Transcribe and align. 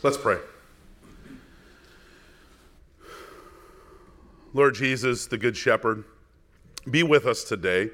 Let's 0.00 0.16
pray. 0.16 0.38
Lord 4.54 4.76
Jesus, 4.76 5.26
the 5.26 5.36
Good 5.36 5.56
Shepherd, 5.56 6.04
be 6.88 7.02
with 7.02 7.26
us 7.26 7.42
today 7.42 7.90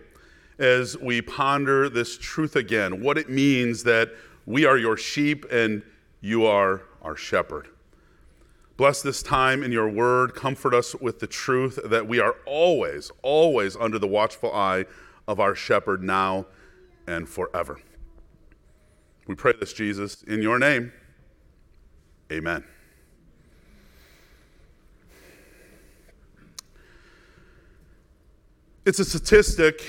as 0.59 0.99
we 0.99 1.23
ponder 1.23 1.89
this 1.89 2.19
truth 2.19 2.57
again 2.57 3.03
what 3.03 3.17
it 3.17 3.31
means 3.31 3.85
that 3.85 4.11
we 4.45 4.67
are 4.67 4.77
your 4.77 4.99
sheep 4.99 5.47
and 5.51 5.83
you 6.21 6.45
are 6.45 6.83
our 7.01 7.17
shepherd. 7.17 7.69
Bless 8.77 9.01
this 9.01 9.23
time 9.23 9.63
in 9.63 9.73
your 9.73 9.89
word. 9.89 10.35
Comfort 10.35 10.75
us 10.75 10.95
with 10.97 11.21
the 11.21 11.27
truth 11.27 11.79
that 11.87 12.07
we 12.07 12.21
are 12.21 12.37
always, 12.45 13.11
always 13.23 13.77
under 13.77 13.99
the 13.99 14.09
watchful 14.09 14.53
eye 14.53 14.85
of 15.27 15.41
our 15.41 15.55
shepherd 15.55 16.03
now 16.03 16.45
and 17.07 17.27
forever. 17.31 17.81
We 19.27 19.35
pray 19.35 19.55
this, 19.59 19.73
Jesus, 19.73 20.23
in 20.25 20.43
your 20.43 20.59
name. 20.59 20.93
Amen. 22.33 22.65
It's 28.87 28.99
a 28.99 29.05
statistic 29.05 29.83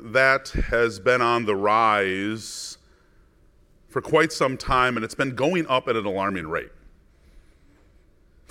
that 0.00 0.48
has 0.48 0.98
been 0.98 1.20
on 1.20 1.44
the 1.44 1.56
rise 1.56 2.78
for 3.88 4.00
quite 4.00 4.32
some 4.32 4.56
time, 4.56 4.96
and 4.96 5.04
it's 5.04 5.14
been 5.14 5.34
going 5.34 5.66
up 5.66 5.88
at 5.88 5.96
an 5.96 6.04
alarming 6.06 6.46
rate. 6.46 6.70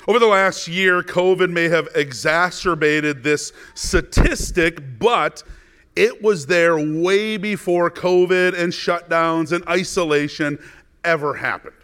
Over 0.08 0.20
the 0.20 0.28
last 0.28 0.68
year, 0.68 1.02
COVID 1.02 1.50
may 1.50 1.70
have 1.70 1.90
exacerbated 1.96 3.24
this 3.24 3.52
statistic, 3.74 5.00
but 5.00 5.44
it 5.96 6.22
was 6.22 6.46
there 6.46 6.78
way 6.78 7.38
before 7.38 7.90
COVID 7.90 8.58
and 8.58 8.72
shutdowns 8.72 9.52
and 9.52 9.68
isolation 9.68 10.60
ever 11.04 11.34
happened. 11.34 11.77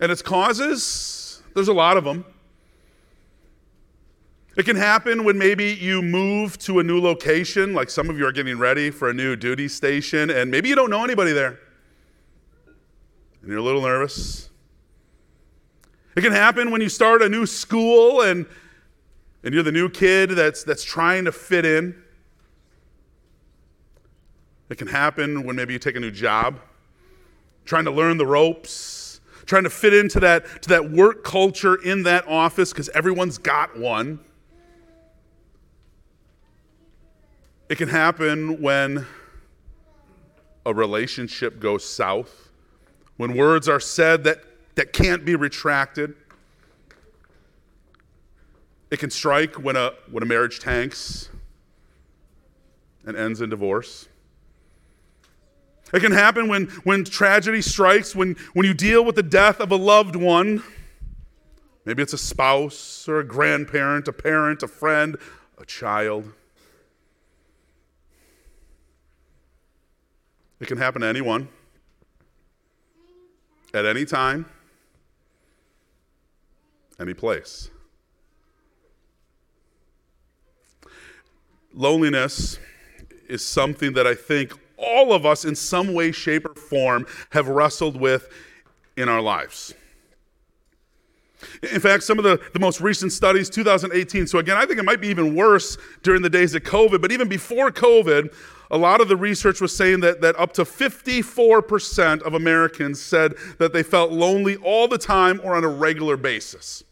And 0.00 0.10
its 0.10 0.22
causes, 0.22 1.42
there's 1.54 1.68
a 1.68 1.72
lot 1.72 1.96
of 1.96 2.04
them. 2.04 2.24
It 4.56 4.64
can 4.64 4.76
happen 4.76 5.24
when 5.24 5.38
maybe 5.38 5.72
you 5.72 6.02
move 6.02 6.58
to 6.58 6.78
a 6.80 6.82
new 6.82 7.00
location, 7.00 7.72
like 7.72 7.88
some 7.88 8.10
of 8.10 8.18
you 8.18 8.26
are 8.26 8.32
getting 8.32 8.58
ready 8.58 8.90
for 8.90 9.08
a 9.08 9.14
new 9.14 9.34
duty 9.34 9.66
station, 9.66 10.28
and 10.28 10.50
maybe 10.50 10.68
you 10.68 10.74
don't 10.74 10.90
know 10.90 11.04
anybody 11.04 11.32
there. 11.32 11.58
And 13.40 13.50
you're 13.50 13.58
a 13.58 13.62
little 13.62 13.80
nervous. 13.80 14.50
It 16.14 16.20
can 16.20 16.32
happen 16.32 16.70
when 16.70 16.82
you 16.82 16.90
start 16.90 17.22
a 17.22 17.28
new 17.28 17.46
school 17.46 18.20
and, 18.20 18.44
and 19.42 19.54
you're 19.54 19.62
the 19.62 19.72
new 19.72 19.88
kid 19.88 20.30
that's, 20.30 20.64
that's 20.64 20.84
trying 20.84 21.24
to 21.24 21.32
fit 21.32 21.64
in. 21.64 22.02
It 24.68 24.76
can 24.76 24.88
happen 24.88 25.44
when 25.44 25.56
maybe 25.56 25.72
you 25.72 25.78
take 25.78 25.96
a 25.96 26.00
new 26.00 26.10
job, 26.10 26.60
trying 27.64 27.86
to 27.86 27.90
learn 27.90 28.18
the 28.18 28.26
ropes, 28.26 29.01
trying 29.46 29.64
to 29.64 29.70
fit 29.70 29.94
into 29.94 30.20
that, 30.20 30.62
to 30.62 30.68
that 30.70 30.90
work 30.90 31.24
culture 31.24 31.74
in 31.74 32.04
that 32.04 32.26
office 32.28 32.72
because 32.72 32.88
everyone's 32.90 33.38
got 33.38 33.78
one. 33.78 34.20
It 37.68 37.78
can 37.78 37.88
happen 37.88 38.60
when 38.60 39.06
a 40.64 40.74
relationship 40.74 41.58
goes 41.58 41.84
south, 41.84 42.50
when 43.16 43.36
words 43.36 43.68
are 43.68 43.80
said 43.80 44.24
that, 44.24 44.44
that 44.74 44.92
can't 44.92 45.24
be 45.24 45.34
retracted. 45.36 46.14
It 48.90 48.98
can 48.98 49.10
strike 49.10 49.54
when 49.54 49.76
a, 49.76 49.92
when 50.10 50.22
a 50.22 50.26
marriage 50.26 50.60
tanks 50.60 51.30
and 53.06 53.16
ends 53.16 53.40
in 53.40 53.50
divorce. 53.50 54.08
It 55.92 56.00
can 56.00 56.12
happen 56.12 56.48
when, 56.48 56.66
when 56.84 57.04
tragedy 57.04 57.60
strikes, 57.60 58.16
when, 58.16 58.36
when 58.54 58.64
you 58.64 58.72
deal 58.72 59.04
with 59.04 59.14
the 59.14 59.22
death 59.22 59.60
of 59.60 59.70
a 59.70 59.76
loved 59.76 60.16
one. 60.16 60.62
Maybe 61.84 62.02
it's 62.02 62.12
a 62.12 62.18
spouse 62.18 63.08
or 63.08 63.18
a 63.18 63.24
grandparent, 63.24 64.08
a 64.08 64.12
parent, 64.12 64.62
a 64.62 64.68
friend, 64.68 65.16
a 65.58 65.66
child. 65.66 66.32
It 70.60 70.68
can 70.68 70.78
happen 70.78 71.02
to 71.02 71.08
anyone, 71.08 71.48
at 73.74 73.84
any 73.84 74.04
time, 74.04 74.46
any 77.00 77.14
place. 77.14 77.68
Loneliness 81.74 82.60
is 83.28 83.44
something 83.44 83.94
that 83.94 84.06
I 84.06 84.14
think 84.14 84.52
all 84.82 85.12
of 85.12 85.24
us, 85.24 85.44
in 85.44 85.54
some 85.54 85.94
way, 85.94 86.12
shape, 86.12 86.46
or 86.46 86.54
form, 86.54 87.06
have 87.30 87.48
wrestled 87.48 87.96
with 87.96 88.28
in 88.96 89.08
our 89.08 89.20
lives. 89.20 89.74
In 91.72 91.80
fact, 91.80 92.04
some 92.04 92.18
of 92.18 92.24
the, 92.24 92.40
the 92.52 92.60
most 92.60 92.80
recent 92.80 93.12
studies, 93.12 93.50
2018, 93.50 94.26
so 94.26 94.38
again, 94.38 94.56
I 94.56 94.66
think 94.66 94.78
it 94.78 94.84
might 94.84 95.00
be 95.00 95.08
even 95.08 95.34
worse 95.34 95.76
during 96.02 96.22
the 96.22 96.30
days 96.30 96.54
of 96.54 96.62
COVID, 96.62 97.00
but 97.00 97.10
even 97.10 97.28
before 97.28 97.70
COVID, 97.70 98.32
a 98.70 98.78
lot 98.78 99.00
of 99.00 99.08
the 99.08 99.16
research 99.16 99.60
was 99.60 99.74
saying 99.76 100.00
that, 100.00 100.20
that 100.20 100.38
up 100.38 100.52
to 100.54 100.62
54% 100.62 102.22
of 102.22 102.34
Americans 102.34 103.00
said 103.02 103.34
that 103.58 103.72
they 103.72 103.82
felt 103.82 104.12
lonely 104.12 104.56
all 104.56 104.88
the 104.88 104.98
time 104.98 105.40
or 105.44 105.54
on 105.54 105.64
a 105.64 105.68
regular 105.68 106.16
basis. 106.16 106.84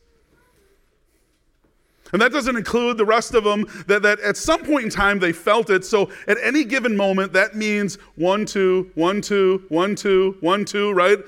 And 2.13 2.21
that 2.21 2.33
doesn't 2.33 2.57
include 2.57 2.97
the 2.97 3.05
rest 3.05 3.35
of 3.35 3.45
them 3.45 3.67
that, 3.87 4.03
that 4.03 4.21
at 4.21 4.37
some 4.37 4.65
point 4.65 4.85
in 4.85 4.91
time 4.91 5.19
they 5.19 5.33
felt 5.33 5.71
it. 5.71 5.85
So 5.85 6.11
at 6.27 6.39
any 6.43 6.65
given 6.65 6.97
moment, 6.97 7.33
that 7.35 7.55
means 7.55 7.97
one, 8.17 8.47
two, 8.47 8.91
one, 8.95 9.21
two, 9.21 9.65
one, 9.69 9.95
two, 9.95 10.37
one, 10.41 10.65
two, 10.65 10.93
right? 10.93 11.19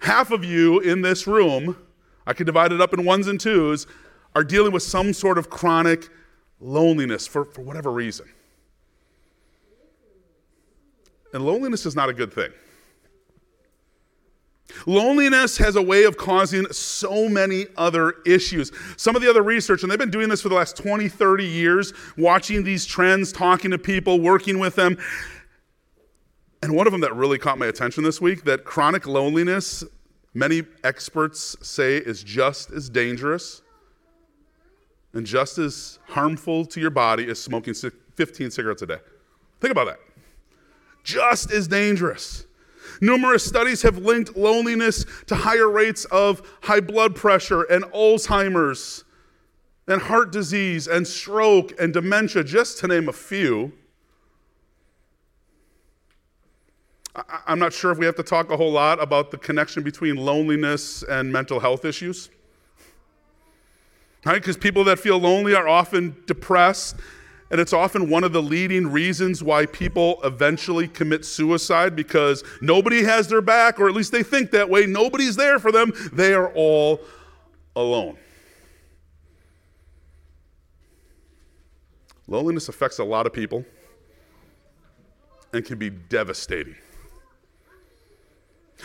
Half 0.00 0.30
of 0.30 0.44
you 0.44 0.80
in 0.80 1.02
this 1.02 1.26
room, 1.26 1.76
I 2.26 2.32
could 2.32 2.46
divide 2.46 2.72
it 2.72 2.80
up 2.80 2.94
in 2.94 3.04
ones 3.04 3.26
and 3.26 3.40
twos, 3.40 3.86
are 4.34 4.44
dealing 4.44 4.72
with 4.72 4.82
some 4.82 5.12
sort 5.12 5.38
of 5.38 5.48
chronic 5.48 6.08
loneliness 6.60 7.26
for, 7.26 7.44
for 7.44 7.62
whatever 7.62 7.90
reason. 7.90 8.28
And 11.32 11.44
loneliness 11.44 11.86
is 11.86 11.94
not 11.94 12.08
a 12.08 12.14
good 12.14 12.32
thing. 12.32 12.50
Loneliness 14.86 15.58
has 15.58 15.76
a 15.76 15.82
way 15.82 16.04
of 16.04 16.16
causing 16.16 16.66
so 16.72 17.28
many 17.28 17.66
other 17.76 18.14
issues. 18.26 18.72
Some 18.96 19.16
of 19.16 19.22
the 19.22 19.30
other 19.30 19.42
research, 19.42 19.82
and 19.82 19.90
they've 19.90 19.98
been 19.98 20.10
doing 20.10 20.28
this 20.28 20.42
for 20.42 20.48
the 20.48 20.54
last 20.54 20.76
20, 20.76 21.08
30 21.08 21.44
years, 21.44 21.92
watching 22.16 22.64
these 22.64 22.84
trends, 22.84 23.32
talking 23.32 23.70
to 23.70 23.78
people, 23.78 24.20
working 24.20 24.58
with 24.58 24.74
them. 24.74 24.98
And 26.62 26.74
one 26.74 26.86
of 26.86 26.92
them 26.92 27.00
that 27.02 27.14
really 27.14 27.38
caught 27.38 27.58
my 27.58 27.66
attention 27.66 28.02
this 28.02 28.20
week 28.20 28.44
that 28.44 28.64
chronic 28.64 29.06
loneliness, 29.06 29.84
many 30.34 30.64
experts 30.82 31.56
say, 31.62 31.98
is 31.98 32.22
just 32.22 32.70
as 32.70 32.88
dangerous 32.88 33.62
and 35.12 35.24
just 35.24 35.58
as 35.58 35.98
harmful 36.08 36.66
to 36.66 36.80
your 36.80 36.90
body 36.90 37.28
as 37.30 37.40
smoking 37.40 37.72
15 37.74 38.50
cigarettes 38.50 38.82
a 38.82 38.86
day. 38.86 38.98
Think 39.60 39.72
about 39.72 39.86
that 39.86 40.00
just 41.06 41.52
as 41.52 41.68
dangerous. 41.68 42.46
Numerous 43.00 43.44
studies 43.44 43.82
have 43.82 43.98
linked 43.98 44.36
loneliness 44.36 45.04
to 45.26 45.34
higher 45.34 45.68
rates 45.68 46.04
of 46.06 46.42
high 46.62 46.80
blood 46.80 47.14
pressure 47.14 47.62
and 47.62 47.84
Alzheimer's 47.84 49.04
and 49.88 50.02
heart 50.02 50.32
disease 50.32 50.88
and 50.88 51.06
stroke 51.06 51.72
and 51.80 51.92
dementia, 51.92 52.42
just 52.42 52.78
to 52.78 52.88
name 52.88 53.08
a 53.08 53.12
few. 53.12 53.72
I'm 57.46 57.58
not 57.58 57.72
sure 57.72 57.92
if 57.92 57.98
we 57.98 58.04
have 58.04 58.16
to 58.16 58.22
talk 58.22 58.50
a 58.50 58.56
whole 58.56 58.72
lot 58.72 59.02
about 59.02 59.30
the 59.30 59.38
connection 59.38 59.82
between 59.82 60.16
loneliness 60.16 61.02
and 61.02 61.32
mental 61.32 61.60
health 61.60 61.84
issues. 61.84 62.28
Right? 64.24 64.34
Because 64.34 64.56
people 64.56 64.84
that 64.84 64.98
feel 64.98 65.18
lonely 65.18 65.54
are 65.54 65.68
often 65.68 66.16
depressed 66.26 66.96
and 67.50 67.60
it's 67.60 67.72
often 67.72 68.10
one 68.10 68.24
of 68.24 68.32
the 68.32 68.42
leading 68.42 68.88
reasons 68.88 69.42
why 69.42 69.66
people 69.66 70.18
eventually 70.24 70.88
commit 70.88 71.24
suicide 71.24 71.94
because 71.94 72.42
nobody 72.60 73.04
has 73.04 73.28
their 73.28 73.40
back, 73.40 73.78
or 73.78 73.88
at 73.88 73.94
least 73.94 74.10
they 74.10 74.22
think 74.22 74.50
that 74.50 74.68
way. 74.68 74.86
Nobody's 74.86 75.36
there 75.36 75.58
for 75.58 75.70
them. 75.70 75.92
They 76.12 76.34
are 76.34 76.52
all 76.54 77.00
alone. 77.76 78.16
Loneliness 82.26 82.68
affects 82.68 82.98
a 82.98 83.04
lot 83.04 83.26
of 83.26 83.32
people 83.32 83.64
and 85.52 85.64
can 85.64 85.78
be 85.78 85.90
devastating. 85.90 86.74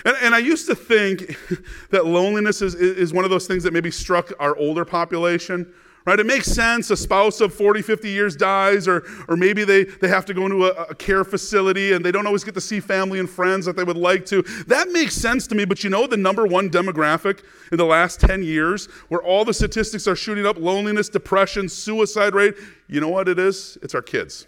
And, 0.06 0.16
and, 0.22 0.34
I 0.34 0.38
used 0.38 0.68
to 0.68 0.76
think 0.76 1.36
that 1.90 2.06
loneliness 2.06 2.62
is, 2.62 2.76
is 2.76 3.12
one 3.12 3.26
of 3.26 3.32
those 3.32 3.46
things 3.46 3.64
that 3.64 3.74
maybe 3.74 3.92
struck 3.92 4.32
our 4.40 4.56
older 4.56 4.86
population 4.86 5.74
right? 6.06 6.20
It 6.20 6.26
makes 6.26 6.48
sense. 6.48 6.90
A 6.90 6.98
spouse 6.98 7.42
of 7.42 7.54
40 7.54 7.82
50 7.82 8.10
years 8.10 8.36
dies 8.36 8.88
or, 8.88 9.04
or 9.28 9.36
maybe 9.38 9.64
they, 9.64 9.84
they 9.84 10.08
have 10.08 10.26
to 10.26 10.34
go 10.34 10.46
into 10.46 10.66
a, 10.66 10.72
a, 10.84 10.96
care 10.96 11.24
facility 11.24 11.94
and 11.94 12.04
they 12.04 12.12
don't 12.12 12.26
always 12.26 12.44
get 12.44 12.54
to 12.56 12.62
see 12.62 12.80
family 12.80 13.20
and 13.20 13.30
friends 13.30 13.66
that 13.66 13.76
they 13.76 13.84
would 13.84 13.98
like 13.98 14.26
to. 14.28 14.42
That 14.68 14.90
makes 14.90 15.16
sense 15.16 15.48
to 15.48 15.56
me 15.56 15.66
but 15.66 15.84
you 15.84 15.90
know 15.90 16.08
the 16.08 16.18
number 16.18 16.46
one 16.46 16.70
demographic 16.70 17.44
in 17.72 17.78
the 17.78 17.86
last 17.86 18.20
10 18.20 18.44
years 18.44 18.88
where 19.10 19.22
all 19.22 19.46
the 19.46 19.54
statistics 19.54 20.08
are 20.08 20.16
shooting 20.16 20.46
up 20.46 20.58
loneliness 20.58 21.10
depression 21.10 21.70
suicide 21.70 22.34
rate 22.34 22.56
you 22.88 23.00
know 23.00 23.10
what 23.10 23.30
it 23.30 23.40
is? 23.40 23.78
It's 23.82 23.96
our 23.96 24.02
kids. 24.02 24.48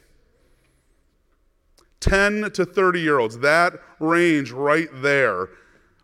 10 2.02 2.52
to 2.52 2.66
30 2.66 3.00
year 3.00 3.20
olds 3.20 3.40
that 3.40 3.80
range 4.02 4.52
right 4.52 4.90
there 5.02 5.48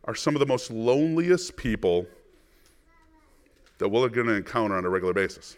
are 0.05 0.15
some 0.15 0.33
of 0.33 0.39
the 0.39 0.45
most 0.45 0.71
loneliest 0.71 1.57
people 1.57 2.07
that 3.79 3.89
we're 3.89 4.09
going 4.09 4.27
to 4.27 4.33
encounter 4.33 4.75
on 4.75 4.85
a 4.85 4.89
regular 4.89 5.13
basis. 5.13 5.57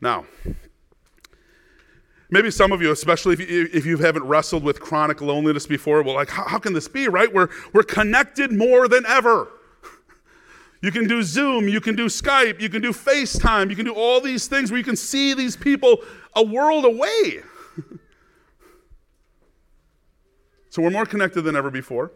Now, 0.00 0.24
maybe 2.30 2.50
some 2.50 2.72
of 2.72 2.80
you, 2.80 2.92
especially 2.92 3.34
if 3.34 3.40
you, 3.40 3.68
if 3.72 3.84
you 3.84 3.98
haven't 3.98 4.24
wrestled 4.24 4.62
with 4.62 4.80
chronic 4.80 5.20
loneliness 5.20 5.66
before, 5.66 6.02
well, 6.02 6.14
like, 6.14 6.28
how, 6.28 6.44
how 6.44 6.58
can 6.58 6.72
this 6.72 6.86
be, 6.86 7.08
right? 7.08 7.32
We're, 7.32 7.48
we're 7.72 7.82
connected 7.82 8.52
more 8.52 8.88
than 8.88 9.04
ever. 9.06 9.50
You 10.82 10.92
can 10.92 11.08
do 11.08 11.22
Zoom, 11.22 11.68
you 11.68 11.80
can 11.80 11.96
do 11.96 12.04
Skype, 12.04 12.60
you 12.60 12.68
can 12.68 12.82
do 12.82 12.92
FaceTime, 12.92 13.70
you 13.70 13.76
can 13.76 13.86
do 13.86 13.94
all 13.94 14.20
these 14.20 14.46
things 14.46 14.70
where 14.70 14.76
you 14.76 14.84
can 14.84 14.94
see 14.94 15.32
these 15.32 15.56
people 15.56 16.02
a 16.36 16.44
world 16.44 16.84
away. 16.84 17.40
so 20.68 20.82
we're 20.82 20.90
more 20.90 21.06
connected 21.06 21.42
than 21.42 21.56
ever 21.56 21.70
before. 21.70 22.12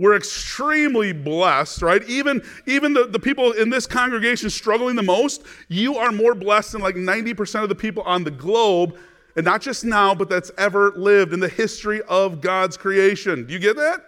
We're 0.00 0.16
extremely 0.16 1.12
blessed, 1.12 1.82
right? 1.82 2.02
Even, 2.08 2.42
even 2.64 2.94
the, 2.94 3.04
the 3.04 3.18
people 3.18 3.52
in 3.52 3.68
this 3.68 3.86
congregation 3.86 4.48
struggling 4.48 4.96
the 4.96 5.02
most, 5.02 5.42
you 5.68 5.98
are 5.98 6.10
more 6.10 6.34
blessed 6.34 6.72
than 6.72 6.80
like 6.80 6.94
90% 6.94 7.62
of 7.62 7.68
the 7.68 7.74
people 7.74 8.02
on 8.04 8.24
the 8.24 8.30
globe, 8.30 8.96
and 9.36 9.44
not 9.44 9.60
just 9.60 9.84
now, 9.84 10.14
but 10.14 10.30
that's 10.30 10.50
ever 10.56 10.92
lived 10.92 11.34
in 11.34 11.40
the 11.40 11.50
history 11.50 12.00
of 12.08 12.40
God's 12.40 12.78
creation. 12.78 13.44
Do 13.44 13.52
you 13.52 13.58
get 13.58 13.76
that? 13.76 14.00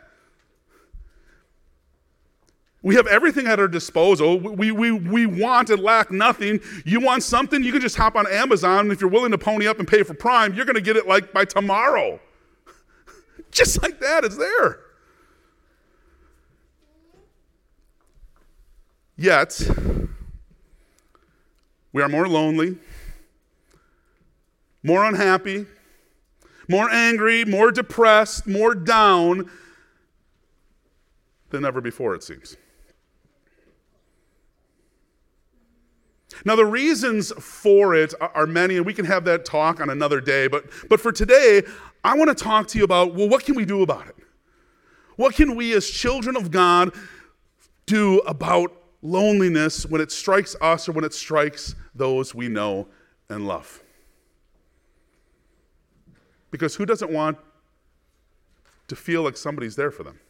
We 2.81 2.95
have 2.95 3.07
everything 3.07 3.47
at 3.47 3.61
our 3.61 3.69
disposal. 3.69 4.41
We, 4.41 4.73
we, 4.73 4.93
we 4.93 5.27
want 5.27 5.69
and 5.69 5.83
lack 5.83 6.11
nothing. 6.11 6.61
You 6.87 7.01
want 7.01 7.23
something, 7.23 7.63
you 7.63 7.71
can 7.71 7.83
just 7.83 7.97
hop 7.97 8.17
on 8.17 8.27
Amazon. 8.33 8.91
If 8.91 9.03
you're 9.03 9.11
willing 9.11 9.33
to 9.33 9.39
pony 9.39 9.67
up 9.67 9.79
and 9.79 9.87
pay 9.87 10.05
for 10.05 10.15
Prime, 10.15 10.55
you're 10.55 10.65
going 10.65 10.75
to 10.75 10.81
get 10.81 10.97
it 10.97 11.07
like 11.07 11.35
by 11.35 11.45
tomorrow. 11.45 12.19
just 13.51 13.83
like 13.83 14.01
that, 14.01 14.25
it's 14.25 14.39
there. 14.39 14.79
Yet, 19.23 19.71
we 21.93 22.03
are 22.03 22.09
more 22.09 22.27
lonely, 22.27 22.77
more 24.83 25.05
unhappy, 25.05 25.65
more 26.69 26.91
angry, 26.91 27.45
more 27.45 27.71
depressed, 27.71 28.49
more 28.49 28.75
down 28.75 29.49
than 31.51 31.65
ever 31.65 31.81
before, 31.81 32.17
it 32.17 32.25
seems. 32.25 32.57
Now, 36.45 36.57
the 36.57 36.67
reasons 36.67 37.31
for 37.39 37.95
it 37.95 38.15
are 38.21 38.49
many, 38.49 38.77
and 38.77 38.85
we 38.85 38.93
can 38.93 39.05
have 39.05 39.25
that 39.27 39.45
talk 39.45 39.81
on 39.81 39.89
another 39.89 40.21
day. 40.21 40.49
But, 40.49 40.65
but 40.89 41.01
for 41.01 41.13
today, 41.13 41.63
I 42.03 42.19
want 42.19 42.37
to 42.37 42.45
talk 42.45 42.67
to 42.67 42.79
you 42.79 42.83
about 42.83 43.15
well, 43.15 43.29
what 43.29 43.45
can 43.45 43.55
we 43.55 43.67
do 43.67 43.83
about 43.83 44.09
it? 44.09 44.17
What 45.15 45.37
can 45.37 45.55
we 45.55 45.75
as 45.75 45.89
children 45.89 46.35
of 46.35 46.51
God 46.51 46.93
do 47.87 48.19
about 48.27 48.82
loneliness 49.03 49.85
when 49.85 50.01
it 50.01 50.13
strikes 50.13 50.55
us 50.61 50.89
or 50.89 50.93
when 50.93 51.05
it 51.05 51.13
strikes 51.13 51.75
those 51.95 52.35
we 52.35 52.49
know 52.49 52.87
and 53.29 53.47
love. 53.47 53.83
Because 56.51 56.77
who 56.77 56.87
doesn't 56.87 57.11
want 57.11 57.39
to 58.89 58.97
feel 58.97 59.23
like 59.23 59.37
somebody's 59.37 59.75
there 59.75 59.91
for 59.91 60.05
them? 60.05 60.21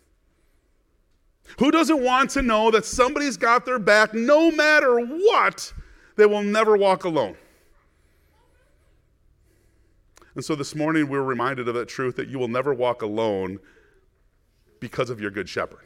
Who 1.58 1.70
doesn't 1.70 2.02
want 2.02 2.30
to 2.30 2.42
know 2.42 2.70
that 2.70 2.84
somebody's 2.84 3.36
got 3.36 3.66
their 3.66 3.78
back 3.78 4.14
no 4.14 4.50
matter 4.50 4.98
what? 5.00 5.72
They 6.16 6.26
will 6.26 6.42
never 6.42 6.76
walk 6.76 7.04
alone. 7.04 7.36
And 10.34 10.44
so 10.44 10.54
this 10.54 10.74
morning 10.74 11.08
we 11.08 11.18
were 11.18 11.24
reminded 11.24 11.68
of 11.68 11.74
that 11.74 11.88
truth 11.88 12.16
that 12.16 12.28
you 12.28 12.38
will 12.38 12.48
never 12.48 12.72
walk 12.72 13.02
alone 13.02 13.58
because 14.80 15.10
of 15.10 15.20
your 15.20 15.30
good 15.30 15.48
shepherd. 15.48 15.84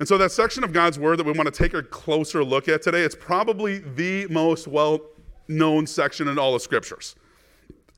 And 0.00 0.08
so, 0.08 0.16
that 0.16 0.32
section 0.32 0.64
of 0.64 0.72
God's 0.72 0.98
Word 0.98 1.18
that 1.18 1.26
we 1.26 1.32
want 1.32 1.52
to 1.52 1.56
take 1.56 1.74
a 1.74 1.82
closer 1.82 2.42
look 2.42 2.68
at 2.68 2.80
today, 2.80 3.02
it's 3.02 3.14
probably 3.14 3.80
the 3.80 4.26
most 4.28 4.66
well 4.66 4.98
known 5.46 5.86
section 5.86 6.26
in 6.26 6.38
all 6.38 6.54
the 6.54 6.60
Scriptures. 6.60 7.14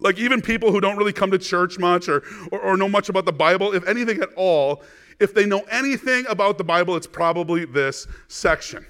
Like, 0.01 0.19
even 0.19 0.43
people 0.43 0.73
who 0.73 0.81
don't 0.81 0.97
really 0.97 1.13
come 1.13 1.31
to 1.31 1.39
church 1.39 1.79
much 1.79 2.09
or, 2.09 2.25
or, 2.51 2.61
or, 2.61 2.77
know 2.77 2.89
much 2.89 3.09
about 3.09 3.25
the 3.25 3.33
Bible, 3.33 3.73
if 3.73 3.87
anything 3.87 4.21
at 4.21 4.31
all, 4.35 4.83
if 5.21 5.33
they 5.33 5.47
know 5.47 5.61
anything 5.71 6.27
about 6.29 6.59
the 6.59 6.65
Bible, 6.65 6.97
it's 6.97 7.07
probably 7.07 7.67
this 7.67 8.09
section. 8.27 8.85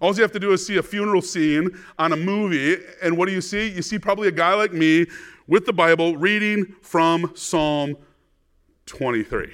All 0.00 0.12
you 0.12 0.22
have 0.22 0.32
to 0.32 0.40
do 0.40 0.50
is 0.50 0.66
see 0.66 0.78
a 0.78 0.82
funeral 0.82 1.22
scene 1.22 1.70
on 2.00 2.12
a 2.12 2.16
movie, 2.16 2.82
and 3.00 3.16
what 3.16 3.26
do 3.26 3.32
you 3.32 3.40
see? 3.40 3.68
You 3.68 3.82
see 3.82 3.96
probably 4.00 4.26
a 4.26 4.32
guy 4.32 4.54
like 4.54 4.72
me 4.72 5.06
with 5.46 5.66
the 5.66 5.72
Bible 5.72 6.16
reading 6.16 6.74
from 6.82 7.30
Psalm 7.36 7.96
23. 8.86 9.52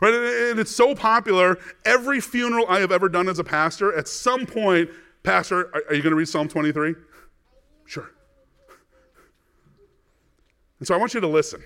Right? 0.00 0.12
And 0.14 0.58
it's 0.58 0.74
so 0.74 0.94
popular. 0.94 1.58
Every 1.84 2.20
funeral 2.20 2.66
I 2.68 2.80
have 2.80 2.92
ever 2.92 3.08
done 3.08 3.28
as 3.28 3.38
a 3.38 3.44
pastor, 3.44 3.96
at 3.96 4.08
some 4.08 4.46
point, 4.46 4.90
Pastor, 5.22 5.70
are 5.74 5.94
you 5.94 6.02
going 6.02 6.10
to 6.10 6.16
read 6.16 6.28
Psalm 6.28 6.48
23? 6.48 6.94
Sure. 7.86 8.10
And 10.78 10.86
so 10.86 10.94
I 10.94 10.98
want 10.98 11.14
you 11.14 11.20
to 11.20 11.26
listen. 11.26 11.62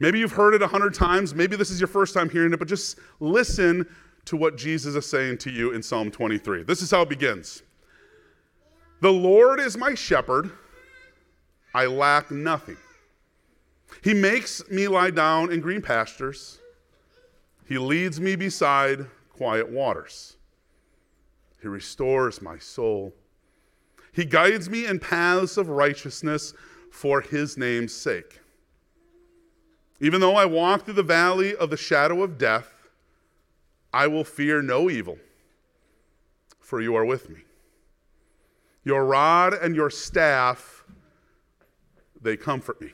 Maybe 0.00 0.18
you've 0.18 0.32
heard 0.32 0.54
it 0.54 0.62
a 0.62 0.66
hundred 0.66 0.94
times. 0.94 1.34
Maybe 1.34 1.56
this 1.56 1.70
is 1.70 1.80
your 1.80 1.88
first 1.88 2.14
time 2.14 2.28
hearing 2.28 2.52
it, 2.52 2.58
but 2.58 2.68
just 2.68 2.98
listen 3.20 3.86
to 4.24 4.36
what 4.36 4.56
Jesus 4.56 4.94
is 4.94 5.06
saying 5.06 5.38
to 5.38 5.50
you 5.50 5.72
in 5.72 5.82
Psalm 5.82 6.10
23. 6.10 6.64
This 6.64 6.82
is 6.82 6.90
how 6.90 7.02
it 7.02 7.08
begins 7.08 7.62
The 9.00 9.12
Lord 9.12 9.60
is 9.60 9.76
my 9.76 9.94
shepherd, 9.94 10.50
I 11.74 11.86
lack 11.86 12.30
nothing. 12.30 12.76
He 14.02 14.12
makes 14.12 14.68
me 14.70 14.88
lie 14.88 15.10
down 15.10 15.52
in 15.52 15.60
green 15.60 15.80
pastures. 15.80 16.58
He 17.68 17.76
leads 17.76 18.18
me 18.18 18.34
beside 18.34 19.06
quiet 19.28 19.68
waters. 19.68 20.38
He 21.60 21.68
restores 21.68 22.40
my 22.40 22.58
soul. 22.58 23.14
He 24.12 24.24
guides 24.24 24.70
me 24.70 24.86
in 24.86 24.98
paths 24.98 25.58
of 25.58 25.68
righteousness 25.68 26.54
for 26.90 27.20
his 27.20 27.58
name's 27.58 27.94
sake. 27.94 28.40
Even 30.00 30.20
though 30.20 30.34
I 30.34 30.46
walk 30.46 30.84
through 30.84 30.94
the 30.94 31.02
valley 31.02 31.54
of 31.56 31.68
the 31.68 31.76
shadow 31.76 32.22
of 32.22 32.38
death, 32.38 32.72
I 33.92 34.06
will 34.06 34.24
fear 34.24 34.62
no 34.62 34.88
evil, 34.88 35.18
for 36.60 36.80
you 36.80 36.94
are 36.94 37.04
with 37.04 37.28
me. 37.28 37.40
Your 38.82 39.04
rod 39.04 39.52
and 39.52 39.76
your 39.76 39.90
staff, 39.90 40.84
they 42.20 42.36
comfort 42.36 42.80
me. 42.80 42.92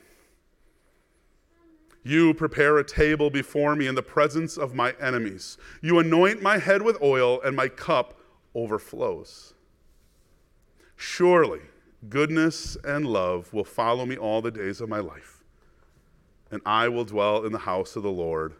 You 2.07 2.35
prepare 2.35 2.77
a 2.77 2.83
table 2.83 3.31
before 3.31 3.75
me 3.75 3.87
in 3.87 3.95
the 3.95 4.03
presence 4.03 4.57
of 4.57 4.75
my 4.75 4.93
enemies. 5.01 5.57
You 5.81 5.97
anoint 5.97 6.39
my 6.39 6.59
head 6.59 6.83
with 6.83 7.01
oil, 7.01 7.41
and 7.41 7.55
my 7.55 7.67
cup 7.67 8.19
overflows. 8.53 9.55
Surely, 10.95 11.61
goodness 12.07 12.77
and 12.83 13.07
love 13.07 13.51
will 13.51 13.63
follow 13.63 14.05
me 14.05 14.17
all 14.17 14.43
the 14.43 14.51
days 14.51 14.81
of 14.81 14.87
my 14.87 14.99
life, 14.99 15.43
and 16.51 16.61
I 16.63 16.89
will 16.89 17.05
dwell 17.05 17.43
in 17.43 17.51
the 17.51 17.57
house 17.57 17.95
of 17.95 18.03
the 18.03 18.11
Lord 18.11 18.53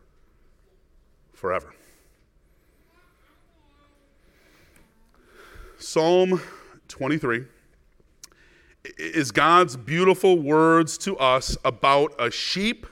forever. 1.31 1.75
Psalm 5.77 6.41
23 6.87 7.45
is 8.97 9.31
God's 9.31 9.77
beautiful 9.77 10.39
words 10.39 10.97
to 10.97 11.15
us 11.19 11.55
about 11.63 12.11
a 12.17 12.31
sheep 12.31 12.87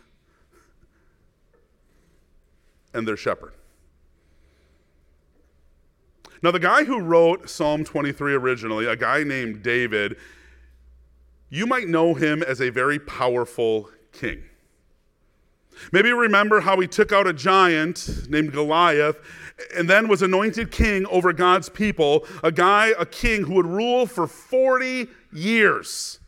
and 2.93 3.07
their 3.07 3.17
shepherd. 3.17 3.53
Now, 6.41 6.51
the 6.51 6.59
guy 6.59 6.83
who 6.83 6.99
wrote 6.99 7.49
Psalm 7.49 7.85
23 7.85 8.33
originally, 8.33 8.85
a 8.85 8.97
guy 8.97 9.23
named 9.23 9.63
David, 9.63 10.17
you 11.49 11.65
might 11.65 11.87
know 11.87 12.13
him 12.13 12.43
as 12.43 12.61
a 12.61 12.69
very 12.69 12.99
powerful 12.99 13.89
king. 14.11 14.43
Maybe 15.91 16.11
remember 16.11 16.59
how 16.59 16.79
he 16.79 16.87
took 16.87 17.11
out 17.11 17.27
a 17.27 17.33
giant 17.33 18.29
named 18.29 18.51
Goliath 18.51 19.17
and 19.75 19.89
then 19.89 20.07
was 20.07 20.21
anointed 20.21 20.71
king 20.71 21.05
over 21.07 21.33
God's 21.33 21.69
people, 21.69 22.25
a 22.43 22.51
guy, 22.51 22.93
a 22.99 23.05
king 23.05 23.43
who 23.43 23.53
would 23.53 23.65
rule 23.65 24.05
for 24.05 24.27
40 24.27 25.07
years 25.31 26.19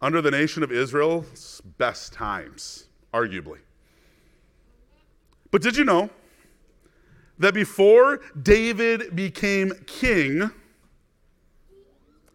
under 0.00 0.20
the 0.20 0.30
nation 0.30 0.62
of 0.62 0.70
Israel's 0.70 1.60
best 1.78 2.12
times, 2.12 2.86
arguably. 3.12 3.58
But 5.50 5.62
did 5.62 5.76
you 5.76 5.84
know 5.84 6.10
that 7.38 7.54
before 7.54 8.20
David 8.42 9.14
became 9.14 9.72
king, 9.86 10.50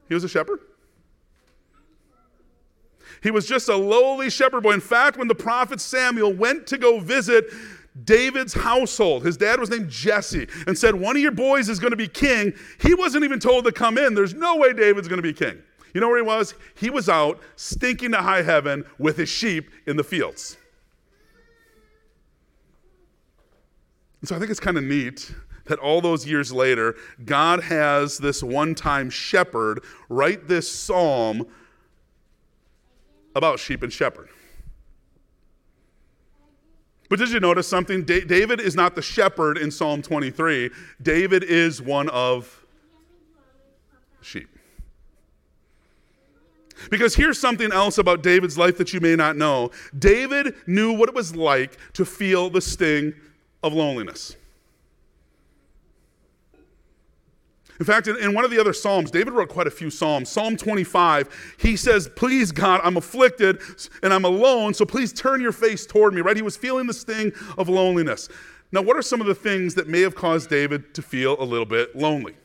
he 0.07 0.13
was 0.13 0.23
a 0.23 0.29
shepherd? 0.29 0.59
He 3.21 3.31
was 3.31 3.47
just 3.47 3.69
a 3.69 3.75
lowly 3.75 4.29
shepherd 4.29 4.63
boy. 4.63 4.73
In 4.73 4.81
fact, 4.81 5.17
when 5.17 5.29
the 5.29 5.35
prophet 5.35 5.79
Samuel 5.79 6.33
went 6.33 6.67
to 6.67 6.77
go 6.77 6.99
visit 6.99 7.45
David's 8.03 8.53
household, 8.53 9.23
his 9.23 9.37
dad 9.37 9.59
was 9.59 9.69
named 9.69 9.89
Jesse, 9.89 10.47
and 10.67 10.77
said, 10.77 10.95
One 10.95 11.15
of 11.15 11.21
your 11.21 11.31
boys 11.31 11.69
is 11.69 11.79
going 11.79 11.91
to 11.91 11.97
be 11.97 12.07
king, 12.07 12.53
he 12.81 12.93
wasn't 12.93 13.23
even 13.23 13.39
told 13.39 13.65
to 13.65 13.71
come 13.71 13.97
in. 13.97 14.13
There's 14.13 14.33
no 14.33 14.57
way 14.57 14.73
David's 14.73 15.07
going 15.07 15.19
to 15.19 15.23
be 15.23 15.33
king. 15.33 15.61
You 15.93 16.01
know 16.01 16.09
where 16.09 16.17
he 16.17 16.23
was? 16.23 16.55
He 16.75 16.89
was 16.89 17.07
out 17.07 17.39
stinking 17.55 18.11
to 18.11 18.17
high 18.17 18.41
heaven 18.41 18.83
with 18.97 19.15
his 19.15 19.29
sheep 19.29 19.69
in 19.85 19.95
the 19.95 20.03
fields. 20.03 20.57
And 24.23 24.29
so 24.29 24.37
I 24.37 24.39
think 24.39 24.51
it's 24.51 24.59
kind 24.61 24.77
of 24.77 24.85
neat 24.85 25.35
that 25.65 25.79
all 25.79 25.99
those 25.99 26.25
years 26.25 26.49
later, 26.49 26.95
God 27.25 27.61
has 27.61 28.17
this 28.17 28.41
one 28.41 28.73
time 28.73 29.09
shepherd 29.09 29.83
write 30.07 30.47
this 30.47 30.71
psalm 30.71 31.45
about 33.35 33.59
sheep 33.59 33.83
and 33.83 33.91
shepherd. 33.91 34.29
But 37.09 37.19
did 37.19 37.31
you 37.31 37.41
notice 37.41 37.67
something? 37.67 38.05
Da- 38.05 38.23
David 38.23 38.61
is 38.61 38.77
not 38.77 38.95
the 38.95 39.01
shepherd 39.01 39.57
in 39.57 39.69
Psalm 39.69 40.01
23, 40.01 40.69
David 41.01 41.43
is 41.43 41.81
one 41.81 42.07
of 42.07 42.65
sheep. 44.21 44.47
Because 46.89 47.13
here's 47.13 47.37
something 47.37 47.73
else 47.73 47.97
about 47.97 48.23
David's 48.23 48.57
life 48.57 48.77
that 48.77 48.93
you 48.93 49.01
may 49.01 49.17
not 49.17 49.35
know 49.35 49.71
David 49.99 50.55
knew 50.65 50.93
what 50.93 51.09
it 51.09 51.15
was 51.15 51.35
like 51.35 51.77
to 51.91 52.05
feel 52.05 52.49
the 52.49 52.61
sting 52.61 53.13
of 53.63 53.73
loneliness. 53.73 54.35
In 57.79 57.85
fact, 57.85 58.07
in, 58.07 58.33
one 58.33 58.45
of 58.45 58.51
the 58.51 58.59
other 58.59 58.71
Psalms, 58.71 59.09
David 59.09 59.33
wrote 59.33 59.49
quite 59.49 59.65
a 59.65 59.71
few 59.71 59.89
Psalms. 59.89 60.29
Psalm 60.29 60.55
25, 60.55 61.55
he 61.57 61.75
says, 61.75 62.07
Please, 62.15 62.51
God, 62.51 62.79
I'm 62.83 62.97
afflicted 62.97 63.59
and 64.03 64.13
I'm 64.13 64.25
alone, 64.25 64.73
so 64.73 64.85
please 64.85 65.11
turn 65.11 65.41
your 65.41 65.51
face 65.51 65.85
toward 65.85 66.13
me, 66.13 66.21
right? 66.21 66.35
He 66.35 66.43
was 66.43 66.55
feeling 66.55 66.85
the 66.85 66.93
sting 66.93 67.33
of 67.57 67.69
loneliness. 67.69 68.29
Now, 68.71 68.81
what 68.81 68.95
are 68.95 69.01
some 69.01 69.21
of 69.21 69.27
the 69.27 69.35
things 69.35 69.75
that 69.75 69.87
may 69.87 70.01
have 70.01 70.15
caused 70.15 70.49
David 70.49 70.93
to 70.93 71.01
feel 71.01 71.35
a 71.41 71.43
little 71.43 71.65
bit 71.65 71.95
lonely? 71.95 72.35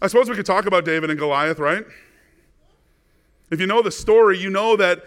I 0.00 0.08
suppose 0.08 0.28
we 0.28 0.34
could 0.34 0.46
talk 0.46 0.66
about 0.66 0.84
David 0.84 1.10
and 1.10 1.18
Goliath, 1.18 1.58
right? 1.58 1.84
If 3.50 3.60
you 3.60 3.66
know 3.66 3.82
the 3.82 3.90
story, 3.90 4.38
you 4.38 4.50
know 4.50 4.76
that 4.76 5.04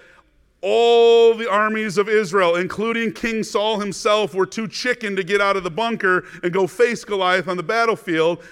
all 0.67 1.35
the 1.35 1.47
armies 1.47 1.99
of 1.99 2.09
Israel, 2.09 2.55
including 2.55 3.13
King 3.13 3.43
Saul 3.43 3.79
himself, 3.79 4.33
were 4.33 4.47
too 4.47 4.67
chicken 4.67 5.15
to 5.15 5.23
get 5.23 5.39
out 5.39 5.55
of 5.55 5.63
the 5.63 5.69
bunker 5.69 6.25
and 6.41 6.51
go 6.51 6.65
face 6.65 7.05
Goliath 7.05 7.47
on 7.47 7.55
the 7.55 7.63
battlefield. 7.63 8.43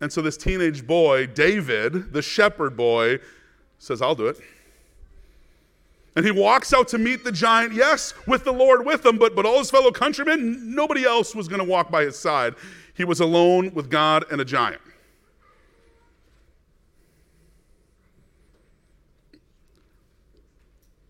And 0.00 0.12
so 0.12 0.20
this 0.20 0.36
teenage 0.36 0.84
boy, 0.84 1.28
David, 1.28 2.12
the 2.12 2.20
shepherd 2.20 2.76
boy, 2.76 3.20
says, 3.78 4.02
I'll 4.02 4.16
do 4.16 4.26
it. 4.26 4.40
And 6.16 6.24
he 6.24 6.32
walks 6.32 6.72
out 6.72 6.88
to 6.88 6.98
meet 6.98 7.22
the 7.22 7.32
giant, 7.32 7.72
yes, 7.72 8.12
with 8.26 8.42
the 8.42 8.52
Lord 8.52 8.84
with 8.84 9.06
him, 9.06 9.16
but, 9.16 9.36
but 9.36 9.46
all 9.46 9.58
his 9.58 9.70
fellow 9.70 9.92
countrymen, 9.92 10.74
nobody 10.74 11.04
else 11.04 11.32
was 11.32 11.46
going 11.46 11.60
to 11.60 11.68
walk 11.68 11.92
by 11.92 12.02
his 12.04 12.18
side. 12.18 12.54
He 12.94 13.04
was 13.04 13.20
alone 13.20 13.72
with 13.72 13.88
God 13.88 14.24
and 14.32 14.40
a 14.40 14.44
giant. 14.44 14.82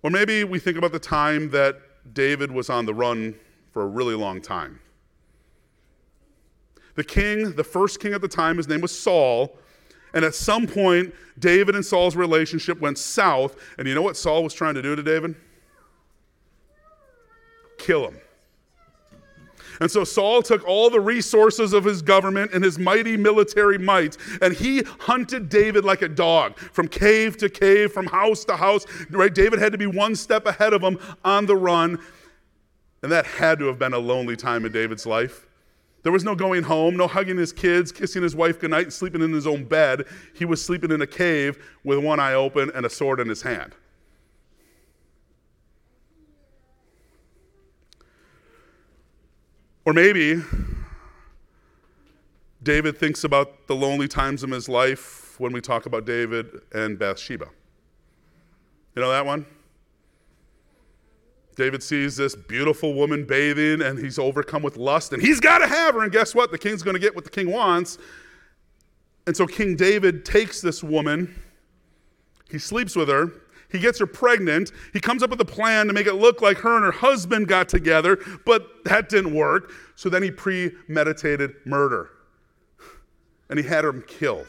Or 0.05 0.11
maybe 0.11 0.45
we 0.45 0.59
think 0.59 0.77
about 0.77 0.93
the 0.93 0.99
time 0.99 1.51
that 1.51 1.81
David 2.13 2.53
was 2.53 2.69
on 2.69 2.85
the 2.85 2.93
run 2.93 3.35
for 3.73 3.83
a 3.83 3.87
really 3.87 4.15
long 4.15 4.43
time. 4.43 4.79
The 6.95 7.03
king, 7.03 7.53
the 7.57 7.65
first 7.65 8.01
king 8.01 8.13
at 8.13 8.21
the 8.21 8.29
time, 8.29 8.59
his 8.59 8.69
name 8.69 8.83
was 8.83 8.97
Saul. 8.97 9.57
And 10.13 10.23
at 10.23 10.35
some 10.35 10.67
point, 10.67 11.15
David 11.39 11.75
and 11.75 11.85
Saul's 11.85 12.17
relationship 12.17 12.79
went 12.81 12.99
south. 12.99 13.57
And 13.79 13.89
you 13.89 13.95
know 13.95 14.03
what 14.03 14.19
Saul 14.19 14.45
was 14.45 14.53
trying 14.53 14.75
to 14.75 14.83
do 14.83 14.95
to 14.95 15.03
David? 15.03 15.37
Kill 17.79 18.09
him. 18.09 18.21
And 19.81 19.91
so 19.91 20.05
Saul 20.05 20.43
took 20.43 20.67
all 20.67 20.91
the 20.91 21.01
resources 21.01 21.73
of 21.73 21.85
his 21.85 22.03
government 22.03 22.53
and 22.53 22.63
his 22.63 22.79
mighty 22.79 23.17
military 23.17 23.79
might, 23.79 24.17
and 24.41 24.55
he 24.55 24.83
hunted 25.01 25.49
David 25.49 25.85
like 25.85 26.03
a 26.03 26.09
dog 26.09 26.57
from 26.57 26.89
cave 26.89 27.37
to 27.39 27.49
cave, 27.49 27.93
from 27.93 28.07
house 28.07 28.45
to 28.47 28.57
house. 28.57 28.87
Right? 29.11 29.35
David 29.35 29.59
had 29.59 29.73
to 29.73 29.79
be 29.79 29.87
one 29.87 30.17
step 30.17 30.47
ahead 30.47 30.73
of 30.73 30.83
him 30.83 30.99
on 31.25 31.47
the 31.47 31.57
run. 31.57 31.99
And 33.03 33.13
that 33.13 33.27
had 33.27 33.59
to 33.59 33.67
have 33.67 33.79
been 33.79 33.93
a 33.93 33.99
lonely 33.99 34.37
time 34.37 34.65
in 34.65 34.73
David's 34.73 35.05
life. 35.05 35.47
There 36.05 36.13
was 36.13 36.25
no 36.25 36.35
going 36.35 36.63
home, 36.63 36.97
no 36.97 37.07
hugging 37.07 37.39
his 37.39 37.53
kids, 37.53 37.91
kissing 37.91 38.23
his 38.23 38.37
wife 38.37 38.61
goodnight, 38.61 38.85
and 38.85 38.93
sleeping 38.93 39.23
in 39.23 39.33
his 39.33 39.47
own 39.47 39.65
bed. 39.65 40.05
He 40.35 40.45
was 40.45 40.63
sleeping 40.65 40.91
in 40.91 41.01
a 41.01 41.07
cave 41.07 41.59
with 41.83 41.99
one 41.99 42.21
eye 42.21 42.35
open 42.35 42.71
and 42.75 42.85
a 42.85 42.91
sword 42.91 43.21
in 43.21 43.29
his 43.29 43.41
hand. 43.41 43.75
Or 49.85 49.93
maybe 49.93 50.43
David 52.63 52.97
thinks 52.97 53.25
about 53.25 53.67
the 53.67 53.75
lonely 53.75 54.09
times 54.09 54.43
in 54.43 54.51
his 54.51 54.69
life 54.69 55.39
when 55.39 55.53
we 55.53 55.61
talk 55.61 55.85
about 55.87 56.07
David 56.07 56.49
and 56.73 56.99
Bathsheba. 56.99 57.47
You 58.95 59.03
know 59.03 59.11
that 59.11 59.27
one? 59.27 59.45
David 61.57 61.83
sees 61.83 62.17
this 62.17 62.35
beautiful 62.35 62.95
woman 62.95 63.25
bathing 63.25 63.83
and 63.83 63.99
he's 63.99 64.19
overcome 64.19 64.63
with 64.63 64.77
lust 64.77 65.13
and 65.13 65.23
he's 65.23 65.39
got 65.39 65.59
to 65.59 65.67
have 65.67 65.95
her. 65.95 66.03
And 66.03 66.11
guess 66.11 66.35
what? 66.35 66.51
The 66.51 66.59
king's 66.59 66.83
going 66.83 66.95
to 66.95 67.01
get 67.01 67.15
what 67.15 67.25
the 67.25 67.31
king 67.31 67.51
wants. 67.51 67.99
And 69.27 69.37
so 69.37 69.47
King 69.47 69.77
David 69.77 70.25
takes 70.25 70.61
this 70.61 70.83
woman, 70.83 71.35
he 72.51 72.59
sleeps 72.59 72.97
with 72.97 73.09
her, 73.09 73.33
he 73.75 73.81
gets 73.81 73.99
her 73.99 74.07
pregnant. 74.07 74.73
He 74.93 75.01
comes 75.01 75.23
up 75.23 75.31
with 75.31 75.41
a 75.41 75.45
plan 75.45 75.87
to 75.89 75.93
make 75.93 76.07
it 76.07 76.15
look 76.15 76.41
like 76.41 76.59
her 76.59 76.77
and 76.77 76.85
her 76.85 76.93
husband 76.93 77.49
got 77.49 77.69
together, 77.69 78.19
but 78.47 78.85
that 78.85 79.09
didn't 79.09 79.35
work. 79.35 79.73
So 79.97 80.09
then 80.09 80.23
he 80.23 80.31
premeditated 80.31 81.55
murder. 81.65 82.11
And 83.51 83.59
he 83.59 83.65
had 83.65 83.85
him 83.85 84.03
killed. 84.07 84.47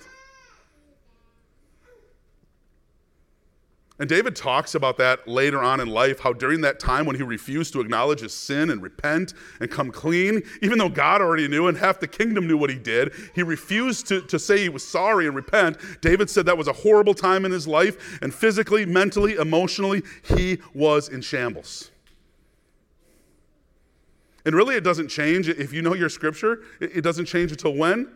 And 3.98 4.10
David 4.10 4.36
talks 4.36 4.75
about 4.75 4.98
that 4.98 5.25
later 5.25 5.64
on 5.64 5.80
in 5.80 5.88
life, 5.88 6.20
how 6.20 6.34
during 6.34 6.60
that 6.62 6.82
time 6.82 7.06
when 7.06 7.16
he 7.16 7.24
refused 7.24 7.72
to 7.74 7.80
acknowledge 7.80 8.20
his 8.20 8.34
sin 8.34 8.70
and 8.70 8.82
repent 8.82 9.34
and 9.62 9.72
come 9.72 9.90
clean, 9.90 10.42
even 10.62 10.78
though 10.78 10.90
God 10.90 11.22
already 11.22 11.48
knew 11.48 11.68
and 11.68 11.78
half 11.78 12.02
the 12.02 12.08
kingdom 12.08 12.46
knew 12.46 12.58
what 12.58 12.70
he 12.70 12.78
did, 12.78 13.14
he 13.34 13.42
refused 13.42 14.06
to, 14.08 14.22
to 14.24 14.38
say 14.38 14.58
he 14.58 14.70
was 14.70 14.86
sorry 14.86 15.28
and 15.28 15.36
repent. 15.36 15.78
David 16.02 16.30
said 16.30 16.46
that 16.46 16.58
was 16.58 16.68
a 16.68 16.74
horrible 16.74 17.14
time 17.14 17.46
in 17.46 17.54
his 17.54 17.70
life, 17.70 18.20
and 18.22 18.34
physically, 18.34 18.86
mentally, 18.86 19.36
emotionally, 19.36 20.04
he 20.24 20.60
was 20.74 21.08
in 21.08 21.22
shambles. 21.22 21.90
And 24.46 24.54
really, 24.54 24.75
it 24.75 24.84
doesn't 24.84 25.08
change. 25.08 25.48
If 25.48 25.72
you 25.72 25.82
know 25.82 25.94
your 25.94 26.10
scripture, 26.10 26.64
it 26.82 27.02
doesn't 27.02 27.25
change 27.25 27.52
until 27.52 27.74
when? 27.74 28.10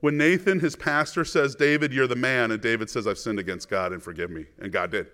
When 0.00 0.16
Nathan, 0.16 0.60
his 0.60 0.76
pastor, 0.76 1.24
says, 1.24 1.54
David, 1.54 1.92
you're 1.92 2.06
the 2.06 2.16
man, 2.16 2.50
and 2.50 2.60
David 2.60 2.90
says, 2.90 3.06
I've 3.06 3.18
sinned 3.18 3.38
against 3.38 3.68
God 3.68 3.92
and 3.92 4.02
forgive 4.02 4.30
me. 4.30 4.46
And 4.58 4.70
God 4.70 4.90
did. 4.90 5.06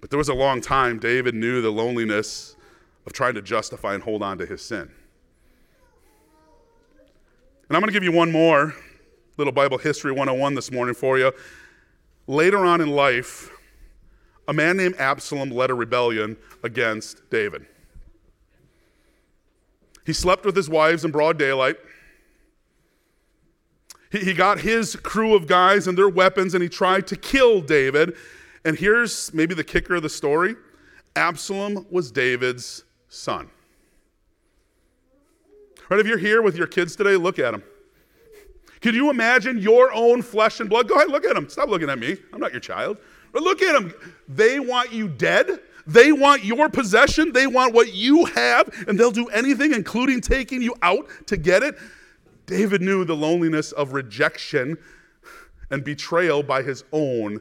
But 0.00 0.10
there 0.10 0.18
was 0.18 0.28
a 0.28 0.34
long 0.34 0.60
time 0.60 0.98
David 0.98 1.34
knew 1.34 1.62
the 1.62 1.70
loneliness 1.70 2.56
of 3.06 3.12
trying 3.12 3.34
to 3.34 3.42
justify 3.42 3.94
and 3.94 4.02
hold 4.02 4.22
on 4.22 4.38
to 4.38 4.46
his 4.46 4.62
sin. 4.62 4.90
And 7.68 7.76
I'm 7.76 7.80
going 7.80 7.88
to 7.88 7.92
give 7.92 8.04
you 8.04 8.12
one 8.12 8.30
more 8.30 8.74
little 9.38 9.52
Bible 9.52 9.78
history 9.78 10.12
101 10.12 10.54
this 10.54 10.70
morning 10.70 10.94
for 10.94 11.18
you. 11.18 11.32
Later 12.26 12.58
on 12.58 12.80
in 12.80 12.90
life, 12.90 13.50
a 14.48 14.52
man 14.52 14.76
named 14.76 14.94
Absalom 14.98 15.50
led 15.50 15.70
a 15.70 15.74
rebellion 15.74 16.36
against 16.62 17.28
David. 17.30 17.66
He 20.04 20.12
slept 20.12 20.44
with 20.44 20.54
his 20.54 20.68
wives 20.68 21.04
in 21.04 21.10
broad 21.10 21.38
daylight. 21.38 21.76
He, 24.10 24.18
he 24.20 24.34
got 24.34 24.60
his 24.60 24.96
crew 24.96 25.34
of 25.34 25.46
guys 25.46 25.86
and 25.86 25.96
their 25.96 26.08
weapons 26.08 26.54
and 26.54 26.62
he 26.62 26.68
tried 26.68 27.06
to 27.08 27.16
kill 27.16 27.60
David. 27.60 28.16
And 28.64 28.76
here's 28.76 29.32
maybe 29.32 29.54
the 29.54 29.64
kicker 29.64 29.96
of 29.96 30.02
the 30.02 30.08
story 30.08 30.56
Absalom 31.14 31.86
was 31.90 32.10
David's 32.10 32.84
son. 33.08 33.48
Right, 35.88 36.00
if 36.00 36.06
you're 36.06 36.18
here 36.18 36.42
with 36.42 36.56
your 36.56 36.66
kids 36.66 36.96
today, 36.96 37.16
look 37.16 37.38
at 37.38 37.52
them. 37.52 37.62
Can 38.80 38.94
you 38.94 39.08
imagine 39.08 39.58
your 39.58 39.92
own 39.94 40.20
flesh 40.20 40.60
and 40.60 40.68
blood? 40.68 40.88
Go 40.88 40.96
ahead, 40.96 41.08
look 41.08 41.24
at 41.24 41.34
them. 41.34 41.48
Stop 41.48 41.68
looking 41.68 41.88
at 41.88 41.98
me. 41.98 42.16
I'm 42.32 42.40
not 42.40 42.52
your 42.52 42.60
child. 42.60 42.98
But 43.32 43.42
look 43.42 43.62
at 43.62 43.72
them. 43.72 43.94
They 44.28 44.60
want 44.60 44.92
you 44.92 45.08
dead. 45.08 45.60
They 45.86 46.10
want 46.10 46.44
your 46.44 46.68
possession. 46.68 47.32
They 47.32 47.46
want 47.46 47.72
what 47.72 47.94
you 47.94 48.24
have, 48.26 48.84
and 48.88 48.98
they'll 48.98 49.12
do 49.12 49.28
anything, 49.28 49.72
including 49.72 50.20
taking 50.20 50.60
you 50.60 50.74
out 50.82 51.06
to 51.26 51.36
get 51.36 51.62
it. 51.62 51.76
David 52.46 52.80
knew 52.80 53.04
the 53.04 53.16
loneliness 53.16 53.72
of 53.72 53.92
rejection 53.92 54.78
and 55.70 55.84
betrayal 55.84 56.42
by 56.42 56.62
his 56.62 56.84
own 56.92 57.40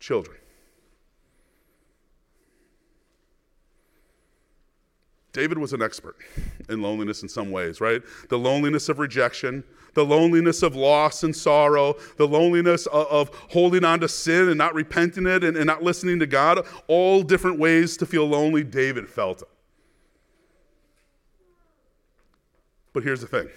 children. 0.00 0.36
David 5.32 5.58
was 5.58 5.72
an 5.72 5.82
expert 5.82 6.16
in 6.68 6.80
loneliness 6.80 7.22
in 7.22 7.28
some 7.28 7.50
ways, 7.50 7.80
right? 7.80 8.02
The 8.28 8.38
loneliness 8.38 8.88
of 8.88 9.00
rejection, 9.00 9.64
the 9.94 10.04
loneliness 10.04 10.62
of 10.62 10.76
loss 10.76 11.24
and 11.24 11.34
sorrow, 11.34 11.96
the 12.16 12.26
loneliness 12.26 12.86
of, 12.86 13.06
of 13.08 13.30
holding 13.50 13.84
on 13.84 13.98
to 14.00 14.08
sin 14.08 14.48
and 14.48 14.56
not 14.56 14.74
repenting 14.74 15.26
it 15.26 15.42
and, 15.42 15.56
and 15.56 15.66
not 15.66 15.82
listening 15.82 16.20
to 16.20 16.26
God, 16.26 16.64
all 16.86 17.22
different 17.24 17.58
ways 17.58 17.96
to 17.96 18.06
feel 18.06 18.26
lonely. 18.26 18.62
David 18.62 19.08
felt 19.08 19.42
it. 19.42 19.48
But 22.92 23.02
here's 23.02 23.20
the 23.20 23.26
thing 23.26 23.48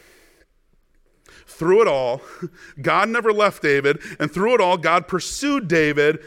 Through 1.58 1.82
it 1.82 1.88
all, 1.88 2.22
God 2.82 3.10
never 3.10 3.34
left 3.34 3.64
David, 3.64 4.00
and 4.20 4.32
through 4.32 4.54
it 4.54 4.62
all, 4.62 4.78
God 4.78 5.08
pursued 5.08 5.68
David 5.68 6.20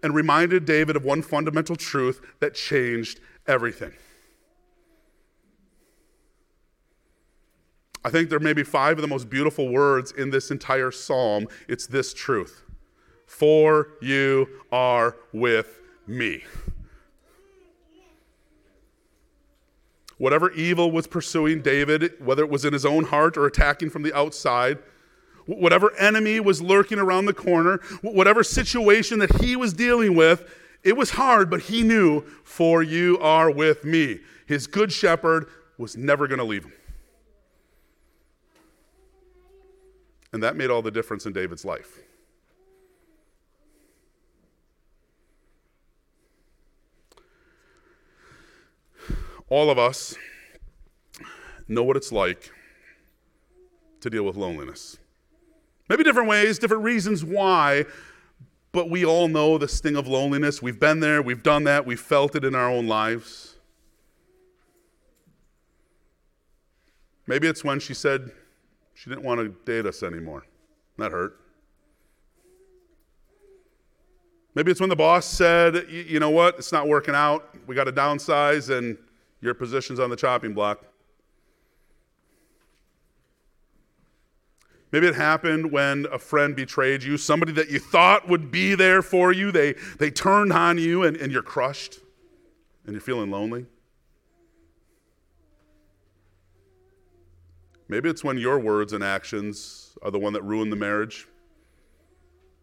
and 0.00 0.14
reminded 0.14 0.64
David 0.64 0.94
of 0.94 1.04
one 1.04 1.22
fundamental 1.22 1.74
truth 1.74 2.20
that 2.38 2.54
changed 2.54 3.18
everything. 3.48 3.92
I 8.04 8.10
think 8.10 8.30
there 8.30 8.38
may 8.38 8.52
be 8.52 8.62
five 8.62 8.96
of 8.96 9.02
the 9.02 9.08
most 9.08 9.28
beautiful 9.28 9.68
words 9.68 10.12
in 10.12 10.30
this 10.30 10.52
entire 10.52 10.92
psalm. 10.92 11.48
It's 11.68 11.88
this 11.88 12.14
truth 12.14 12.62
For 13.26 13.88
you 14.00 14.46
are 14.70 15.16
with 15.32 15.80
me. 16.06 16.44
Whatever 20.20 20.50
evil 20.50 20.90
was 20.90 21.06
pursuing 21.06 21.62
David, 21.62 22.12
whether 22.18 22.44
it 22.44 22.50
was 22.50 22.66
in 22.66 22.74
his 22.74 22.84
own 22.84 23.04
heart 23.04 23.38
or 23.38 23.46
attacking 23.46 23.88
from 23.88 24.02
the 24.02 24.14
outside, 24.14 24.76
whatever 25.46 25.96
enemy 25.96 26.40
was 26.40 26.60
lurking 26.60 26.98
around 26.98 27.24
the 27.24 27.32
corner, 27.32 27.78
whatever 28.02 28.42
situation 28.42 29.18
that 29.20 29.40
he 29.40 29.56
was 29.56 29.72
dealing 29.72 30.14
with, 30.14 30.44
it 30.84 30.94
was 30.94 31.12
hard, 31.12 31.48
but 31.48 31.60
he 31.62 31.82
knew, 31.82 32.20
For 32.44 32.82
you 32.82 33.18
are 33.20 33.50
with 33.50 33.82
me. 33.82 34.20
His 34.44 34.66
good 34.66 34.92
shepherd 34.92 35.46
was 35.78 35.96
never 35.96 36.28
going 36.28 36.36
to 36.36 36.44
leave 36.44 36.64
him. 36.64 36.72
And 40.34 40.42
that 40.42 40.54
made 40.54 40.68
all 40.68 40.82
the 40.82 40.90
difference 40.90 41.24
in 41.24 41.32
David's 41.32 41.64
life. 41.64 41.98
All 49.50 49.68
of 49.68 49.78
us 49.78 50.14
know 51.68 51.82
what 51.82 51.96
it's 51.96 52.12
like 52.12 52.50
to 54.00 54.08
deal 54.08 54.22
with 54.22 54.36
loneliness. 54.36 54.96
Maybe 55.88 56.04
different 56.04 56.28
ways, 56.28 56.58
different 56.58 56.84
reasons 56.84 57.24
why, 57.24 57.84
but 58.72 58.88
we 58.88 59.04
all 59.04 59.26
know 59.26 59.58
the 59.58 59.66
sting 59.66 59.96
of 59.96 60.06
loneliness. 60.06 60.62
We've 60.62 60.78
been 60.78 61.00
there, 61.00 61.20
we've 61.20 61.42
done 61.42 61.64
that, 61.64 61.84
we've 61.84 62.00
felt 62.00 62.36
it 62.36 62.44
in 62.44 62.54
our 62.54 62.70
own 62.70 62.86
lives. 62.86 63.56
Maybe 67.26 67.48
it's 67.48 67.64
when 67.64 67.80
she 67.80 67.92
said 67.92 68.30
she 68.94 69.10
didn't 69.10 69.24
want 69.24 69.40
to 69.40 69.48
date 69.64 69.86
us 69.86 70.02
anymore. 70.02 70.44
That 70.96 71.10
hurt. 71.10 71.36
Maybe 74.54 74.70
it's 74.70 74.80
when 74.80 74.90
the 74.90 74.96
boss 74.96 75.26
said, 75.26 75.86
you 75.88 76.20
know 76.20 76.30
what, 76.30 76.56
it's 76.58 76.72
not 76.72 76.88
working 76.88 77.14
out, 77.14 77.54
we 77.66 77.74
got 77.74 77.84
to 77.84 77.92
downsize, 77.92 78.76
and 78.76 78.98
your 79.40 79.54
position's 79.54 79.98
on 79.98 80.10
the 80.10 80.16
chopping 80.16 80.54
block. 80.54 80.84
Maybe 84.92 85.06
it 85.06 85.14
happened 85.14 85.70
when 85.70 86.06
a 86.10 86.18
friend 86.18 86.56
betrayed 86.56 87.04
you, 87.04 87.16
somebody 87.16 87.52
that 87.52 87.70
you 87.70 87.78
thought 87.78 88.28
would 88.28 88.50
be 88.50 88.74
there 88.74 89.02
for 89.02 89.32
you, 89.32 89.52
they, 89.52 89.74
they 89.98 90.10
turned 90.10 90.52
on 90.52 90.78
you 90.78 91.04
and, 91.04 91.16
and 91.16 91.30
you're 91.30 91.42
crushed 91.42 92.00
and 92.84 92.92
you're 92.92 93.00
feeling 93.00 93.30
lonely. 93.30 93.66
Maybe 97.88 98.08
it's 98.08 98.24
when 98.24 98.38
your 98.38 98.58
words 98.58 98.92
and 98.92 99.02
actions 99.02 99.96
are 100.02 100.10
the 100.10 100.18
one 100.18 100.32
that 100.32 100.42
ruined 100.42 100.72
the 100.72 100.76
marriage, 100.76 101.28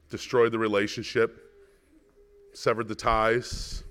destroyed 0.09 0.51
the 0.51 0.59
relationship, 0.59 1.53
severed 2.53 2.87
the 2.87 2.95
ties, 2.95 3.83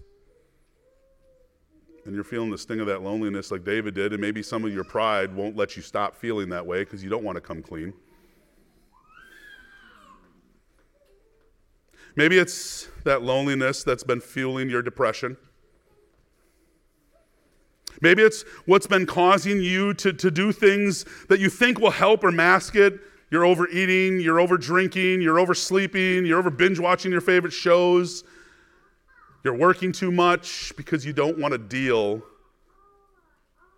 and 2.07 2.15
you're 2.15 2.25
feeling 2.25 2.51
the 2.51 2.59
sting 2.59 2.81
of 2.81 2.87
that 2.87 3.03
loneliness 3.03 3.51
like 3.51 3.65
David 3.65 3.95
did, 3.95 4.13
and 4.13 4.21
maybe 4.21 4.43
some 4.43 4.65
of 4.65 4.73
your 4.73 4.85
pride 4.85 5.35
won't 5.35 5.57
let 5.57 5.77
you 5.77 5.83
stop 5.83 6.17
feeling 6.17 6.49
that 6.51 6.65
way 6.65 6.85
because 6.85 7.03
you 7.03 7.11
don't 7.11 7.25
want 7.25 7.37
to 7.37 7.41
come 7.41 7.63
clean. 7.63 7.93
Maybe 12.17 12.39
it's 12.39 12.89
that 13.05 13.23
loneliness 13.23 13.85
that's 13.85 14.03
been 14.03 14.21
fueling 14.21 14.71
your 14.71 14.83
depression. 14.83 15.37
Maybe 18.01 18.23
it's 18.23 18.45
what's 18.67 18.87
been 18.87 19.07
causing 19.07 19.61
you 19.61 19.95
to, 19.95 20.13
to 20.13 20.31
do 20.31 20.53
things 20.53 21.05
that 21.29 21.41
you 21.41 21.51
think 21.51 21.79
will 21.79 21.91
help 21.91 22.25
or 22.25 22.33
mask 22.33 22.75
it. 22.75 23.01
You're 23.31 23.45
overeating, 23.45 24.21
you're 24.21 24.39
over 24.39 24.57
drinking, 24.57 25.21
you're 25.21 25.39
oversleeping, 25.39 26.27
you're 26.27 26.39
over 26.39 26.51
binge 26.51 26.79
watching 26.79 27.11
your 27.11 27.21
favorite 27.21 27.53
shows. 27.53 28.25
You're 29.47 29.55
working 29.55 29.93
too 29.93 30.11
much 30.11 30.73
because 30.77 31.07
you 31.07 31.13
don't 31.13 31.39
want 31.39 31.53
to 31.53 31.59
deal 31.59 32.21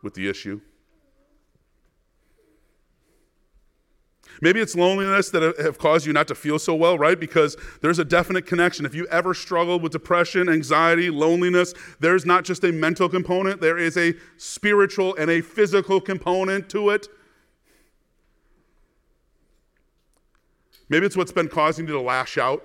with 0.03 0.15
the 0.15 0.27
issue. 0.27 0.63
Maybe 4.41 4.61
it's 4.61 4.75
loneliness 4.75 5.29
that 5.29 5.43
have 5.59 5.77
caused 5.77 6.07
you 6.07 6.15
not 6.15 6.27
to 6.29 6.35
feel 6.35 6.59
so 6.59 6.75
well, 6.75 6.97
right? 6.97 7.21
Because 7.21 7.55
there's 7.83 7.99
a 7.99 8.05
definite 8.07 8.47
connection. 8.47 8.87
If 8.87 8.95
you 8.95 9.07
ever 9.09 9.35
struggled 9.35 9.83
with 9.83 9.93
depression, 9.93 10.49
anxiety, 10.49 11.11
loneliness, 11.11 11.75
there's 12.01 12.25
not 12.25 12.45
just 12.45 12.65
a 12.65 12.73
mental 12.73 13.11
component, 13.11 13.61
there 13.61 13.77
is 13.77 13.99
a 13.99 14.15
spiritual 14.39 15.17
and 15.17 15.31
a 15.31 15.43
physical 15.43 16.01
component 16.01 16.71
to 16.71 16.89
it. 16.89 17.09
Maybe 20.89 21.05
it's 21.05 21.15
what's 21.15 21.31
been 21.31 21.49
causing 21.49 21.87
you 21.87 21.93
to 21.93 22.01
lash 22.01 22.39
out. 22.39 22.65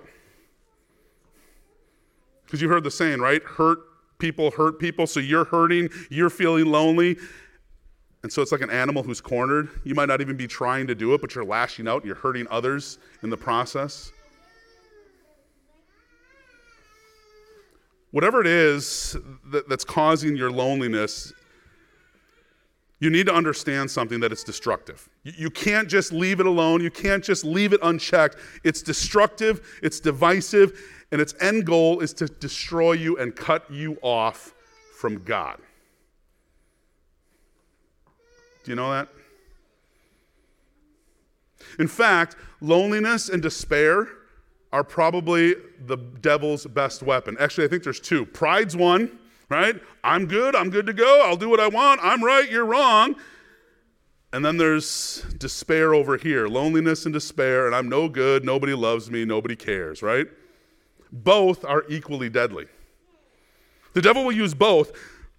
Because 2.44 2.60
you 2.60 2.68
heard 2.68 2.84
the 2.84 2.90
saying, 2.90 3.20
right? 3.20 3.42
Hurt 3.42 3.78
people 4.18 4.50
hurt 4.50 4.78
people. 4.78 5.06
So 5.06 5.20
you're 5.20 5.44
hurting, 5.44 5.90
you're 6.10 6.30
feeling 6.30 6.66
lonely. 6.66 7.16
And 8.22 8.32
so 8.32 8.40
it's 8.40 8.52
like 8.52 8.62
an 8.62 8.70
animal 8.70 9.02
who's 9.02 9.20
cornered. 9.20 9.68
You 9.84 9.94
might 9.94 10.08
not 10.08 10.22
even 10.22 10.36
be 10.36 10.46
trying 10.46 10.86
to 10.86 10.94
do 10.94 11.12
it, 11.12 11.20
but 11.20 11.34
you're 11.34 11.44
lashing 11.44 11.86
out 11.86 12.04
you're 12.06 12.14
hurting 12.14 12.46
others 12.50 12.98
in 13.22 13.28
the 13.28 13.36
process. 13.36 14.12
Whatever 18.12 18.40
it 18.40 18.46
is 18.46 19.16
that, 19.46 19.68
that's 19.68 19.84
causing 19.84 20.36
your 20.36 20.50
loneliness, 20.50 21.32
you 23.04 23.10
need 23.10 23.26
to 23.26 23.34
understand 23.34 23.90
something 23.90 24.18
that 24.20 24.32
it's 24.32 24.42
destructive. 24.42 25.10
You, 25.24 25.50
can't 25.50 25.90
just 25.90 26.10
leave 26.10 26.40
it 26.40 26.46
alone. 26.46 26.80
You 26.80 26.90
can't 26.90 27.22
just 27.22 27.44
leave 27.44 27.74
it 27.74 27.80
unchecked. 27.82 28.36
It's 28.64 28.80
destructive, 28.80 29.78
it's 29.82 30.00
divisive, 30.00 30.80
and 31.12 31.20
its 31.20 31.34
end 31.38 31.66
goal 31.66 32.00
is 32.00 32.14
to 32.14 32.26
destroy 32.26 32.92
you 32.92 33.18
and 33.18 33.36
cut 33.36 33.70
you 33.70 33.98
off 34.00 34.54
from 34.96 35.22
God. 35.22 35.58
Do 38.64 38.70
you 38.70 38.74
know 38.74 38.90
that? 38.90 39.08
In 41.78 41.88
fact, 41.88 42.36
loneliness 42.62 43.28
and 43.28 43.42
despair 43.42 44.08
are 44.72 44.82
probably 44.82 45.56
the 45.86 45.96
devil's 45.96 46.66
best 46.66 47.02
weapon. 47.02 47.36
Actually, 47.38 47.64
I 47.64 47.68
think 47.68 47.82
there's 47.82 48.00
two. 48.00 48.24
Pride's 48.24 48.74
one, 48.74 49.18
right? 49.54 49.80
I'm 50.02 50.26
good, 50.26 50.54
I'm 50.54 50.70
good 50.70 50.86
to 50.86 50.92
go, 50.92 51.22
I'll 51.24 51.36
do 51.36 51.48
what 51.48 51.60
I 51.60 51.68
want, 51.68 52.00
I'm 52.02 52.22
right, 52.22 52.50
you're 52.50 52.66
wrong. 52.66 53.16
And 54.32 54.44
then 54.44 54.56
there's 54.56 55.22
despair 55.38 55.94
over 55.94 56.16
here 56.16 56.48
loneliness 56.48 57.06
and 57.06 57.12
despair, 57.12 57.66
and 57.66 57.74
I'm 57.74 57.88
no 57.88 58.08
good, 58.08 58.44
nobody 58.44 58.74
loves 58.74 59.10
me, 59.10 59.24
nobody 59.24 59.56
cares, 59.56 60.02
right? 60.02 60.26
both 61.14 61.64
are 61.64 61.84
equally 61.88 62.28
deadly. 62.28 62.66
The 63.92 64.02
devil 64.02 64.24
will 64.24 64.32
use 64.32 64.54
both, 64.54 64.92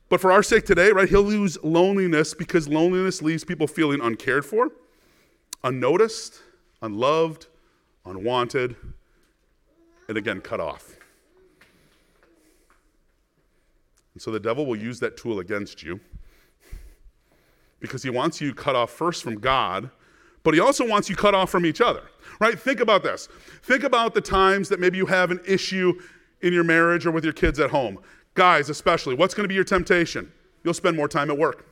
but 0.08 0.22
for 0.22 0.32
our 0.32 0.42
sake 0.42 0.66
today, 0.66 0.92
right, 0.92 1.10
he'll 1.10 1.32
use 1.32 1.62
loneliness 1.64 2.34
because 2.34 2.68
loneliness 2.70 3.22
leaves 3.22 3.44
people 3.44 3.68
feeling 3.68 4.00
uncared 4.02 4.46
for, 4.46 4.72
unnoticed, 5.64 6.42
unloved, 6.82 7.48
unwanted, 8.06 8.76
and 10.08 10.18
again, 10.18 10.40
cut 10.40 10.62
off. 10.62 10.96
And 14.16 14.22
so 14.22 14.32
the 14.32 14.40
devil 14.40 14.66
will 14.66 14.76
use 14.76 15.00
that 15.02 15.18
tool 15.18 15.40
against 15.40 15.84
you 15.84 16.00
because 17.80 18.02
he 18.02 18.10
wants 18.10 18.42
you 18.42 18.56
cut 18.56 18.76
off 18.76 18.90
first 18.90 19.22
from 19.22 19.40
God 19.40 19.92
but 20.46 20.54
he 20.54 20.60
also 20.60 20.88
wants 20.88 21.10
you 21.10 21.16
cut 21.16 21.34
off 21.34 21.50
from 21.50 21.66
each 21.66 21.82
other, 21.82 22.04
right? 22.40 22.58
Think 22.58 22.80
about 22.80 23.02
this. 23.02 23.28
Think 23.64 23.84
about 23.84 24.14
the 24.14 24.22
times 24.22 24.70
that 24.70 24.80
maybe 24.80 24.96
you 24.96 25.08
have 25.08 25.32
an 25.32 25.40
issue 25.46 26.00
in 26.42 26.54
your 26.54 26.64
marriage 26.64 27.08
or 27.08 27.12
with 27.12 27.24
your 27.24 27.34
kids 27.34 27.60
at 27.60 27.72
home. 27.72 27.98
Guys, 28.36 28.70
especially, 28.70 29.16
what's 29.16 29.34
going 29.34 29.44
to 29.46 29.48
be 29.48 29.56
your 29.56 29.64
temptation? 29.64 30.32
You'll 30.64 30.76
spend 30.76 30.96
more 30.96 31.08
time 31.08 31.32
at 31.32 31.38
work. 31.38 31.66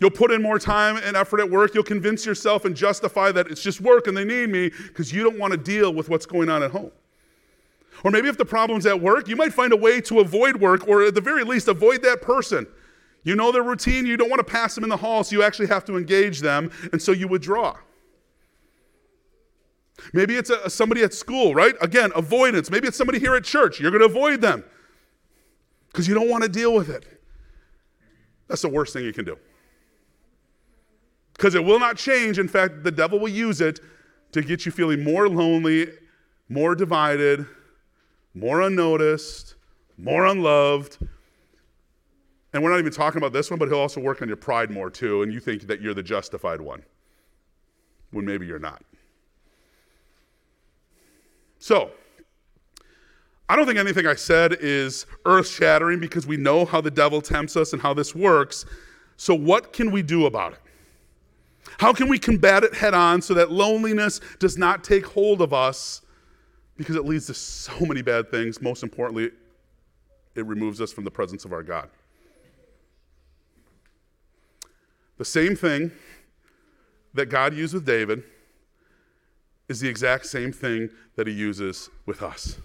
You'll 0.00 0.10
put 0.10 0.32
in 0.32 0.42
more 0.42 0.58
time 0.58 0.96
and 0.96 1.16
effort 1.16 1.38
at 1.38 1.48
work. 1.48 1.74
You'll 1.74 1.84
convince 1.84 2.26
yourself 2.26 2.64
and 2.64 2.74
justify 2.74 3.30
that 3.32 3.46
it's 3.46 3.62
just 3.62 3.80
work 3.80 4.08
and 4.08 4.16
they 4.16 4.24
need 4.24 4.48
me 4.48 4.70
because 4.88 5.12
you 5.12 5.22
don't 5.22 5.38
want 5.38 5.52
to 5.52 5.58
deal 5.58 5.94
with 5.94 6.08
what's 6.08 6.26
going 6.26 6.48
on 6.48 6.64
at 6.64 6.72
home. 6.72 6.90
Or 8.04 8.10
maybe 8.10 8.28
if 8.28 8.38
the 8.38 8.44
problem's 8.44 8.86
at 8.86 9.00
work, 9.00 9.28
you 9.28 9.36
might 9.36 9.52
find 9.52 9.72
a 9.72 9.76
way 9.76 10.00
to 10.02 10.20
avoid 10.20 10.56
work 10.56 10.88
or 10.88 11.02
at 11.02 11.14
the 11.14 11.20
very 11.20 11.44
least 11.44 11.68
avoid 11.68 12.02
that 12.02 12.22
person 12.22 12.66
you 13.22 13.36
know 13.36 13.52
their 13.52 13.62
routine, 13.62 14.06
you 14.06 14.16
don't 14.16 14.30
want 14.30 14.40
to 14.40 14.50
pass 14.50 14.74
them 14.74 14.84
in 14.84 14.90
the 14.90 14.96
hall, 14.96 15.24
so 15.24 15.36
you 15.36 15.42
actually 15.42 15.68
have 15.68 15.84
to 15.86 15.96
engage 15.96 16.40
them, 16.40 16.70
and 16.92 17.00
so 17.00 17.12
you 17.12 17.28
withdraw. 17.28 17.76
Maybe 20.14 20.36
it's 20.36 20.48
a, 20.48 20.70
somebody 20.70 21.02
at 21.02 21.12
school, 21.12 21.54
right? 21.54 21.74
Again, 21.82 22.10
avoidance. 22.16 22.70
Maybe 22.70 22.88
it's 22.88 22.96
somebody 22.96 23.18
here 23.18 23.34
at 23.36 23.44
church. 23.44 23.78
You're 23.78 23.90
going 23.90 24.00
to 24.00 24.06
avoid 24.06 24.40
them 24.40 24.64
because 25.88 26.08
you 26.08 26.14
don't 26.14 26.30
want 26.30 26.42
to 26.42 26.48
deal 26.48 26.74
with 26.74 26.88
it. 26.88 27.04
That's 28.48 28.62
the 28.62 28.70
worst 28.70 28.94
thing 28.94 29.04
you 29.04 29.12
can 29.12 29.26
do. 29.26 29.36
Because 31.34 31.54
it 31.54 31.62
will 31.62 31.78
not 31.78 31.98
change. 31.98 32.38
In 32.38 32.48
fact, 32.48 32.82
the 32.82 32.90
devil 32.90 33.18
will 33.18 33.28
use 33.28 33.60
it 33.60 33.80
to 34.32 34.40
get 34.40 34.64
you 34.64 34.72
feeling 34.72 35.04
more 35.04 35.28
lonely, 35.28 35.88
more 36.48 36.74
divided, 36.74 37.46
more 38.34 38.62
unnoticed, 38.62 39.54
more 39.96 40.26
unloved. 40.26 40.98
And 42.52 42.62
we're 42.62 42.70
not 42.70 42.78
even 42.78 42.92
talking 42.92 43.18
about 43.18 43.32
this 43.32 43.50
one, 43.50 43.58
but 43.58 43.68
he'll 43.68 43.78
also 43.78 44.00
work 44.00 44.22
on 44.22 44.28
your 44.28 44.36
pride 44.36 44.70
more 44.70 44.90
too, 44.90 45.22
and 45.22 45.32
you 45.32 45.40
think 45.40 45.62
that 45.62 45.80
you're 45.80 45.94
the 45.94 46.02
justified 46.02 46.60
one 46.60 46.82
when 48.10 48.24
maybe 48.24 48.46
you're 48.46 48.58
not. 48.58 48.82
So, 51.58 51.90
I 53.48 53.56
don't 53.56 53.66
think 53.66 53.78
anything 53.78 54.06
I 54.06 54.14
said 54.14 54.58
is 54.60 55.06
earth 55.26 55.48
shattering 55.48 56.00
because 56.00 56.26
we 56.26 56.36
know 56.36 56.64
how 56.64 56.80
the 56.80 56.90
devil 56.90 57.20
tempts 57.20 57.56
us 57.56 57.72
and 57.72 57.82
how 57.82 57.92
this 57.92 58.14
works. 58.14 58.64
So, 59.16 59.34
what 59.34 59.72
can 59.72 59.90
we 59.90 60.02
do 60.02 60.26
about 60.26 60.52
it? 60.52 60.60
How 61.78 61.92
can 61.92 62.08
we 62.08 62.18
combat 62.18 62.64
it 62.64 62.74
head 62.74 62.94
on 62.94 63.20
so 63.20 63.34
that 63.34 63.50
loneliness 63.50 64.20
does 64.38 64.56
not 64.56 64.82
take 64.82 65.04
hold 65.04 65.42
of 65.42 65.52
us 65.52 66.02
because 66.80 66.96
it 66.96 67.04
leads 67.04 67.26
to 67.26 67.34
so 67.34 67.84
many 67.84 68.00
bad 68.00 68.30
things? 68.30 68.62
Most 68.62 68.82
importantly, 68.82 69.30
it 70.34 70.46
removes 70.46 70.80
us 70.80 70.90
from 70.90 71.04
the 71.04 71.10
presence 71.10 71.44
of 71.44 71.52
our 71.52 71.62
God. 71.62 71.90
The 75.18 75.26
same 75.26 75.54
thing 75.54 75.90
that 77.12 77.26
God 77.26 77.52
used 77.52 77.74
with 77.74 77.84
David 77.84 78.22
is 79.68 79.78
the 79.80 79.90
exact 79.90 80.24
same 80.24 80.52
thing 80.52 80.88
that 81.16 81.26
he 81.26 81.34
uses 81.34 81.90
with 82.06 82.22
us. 82.22 82.56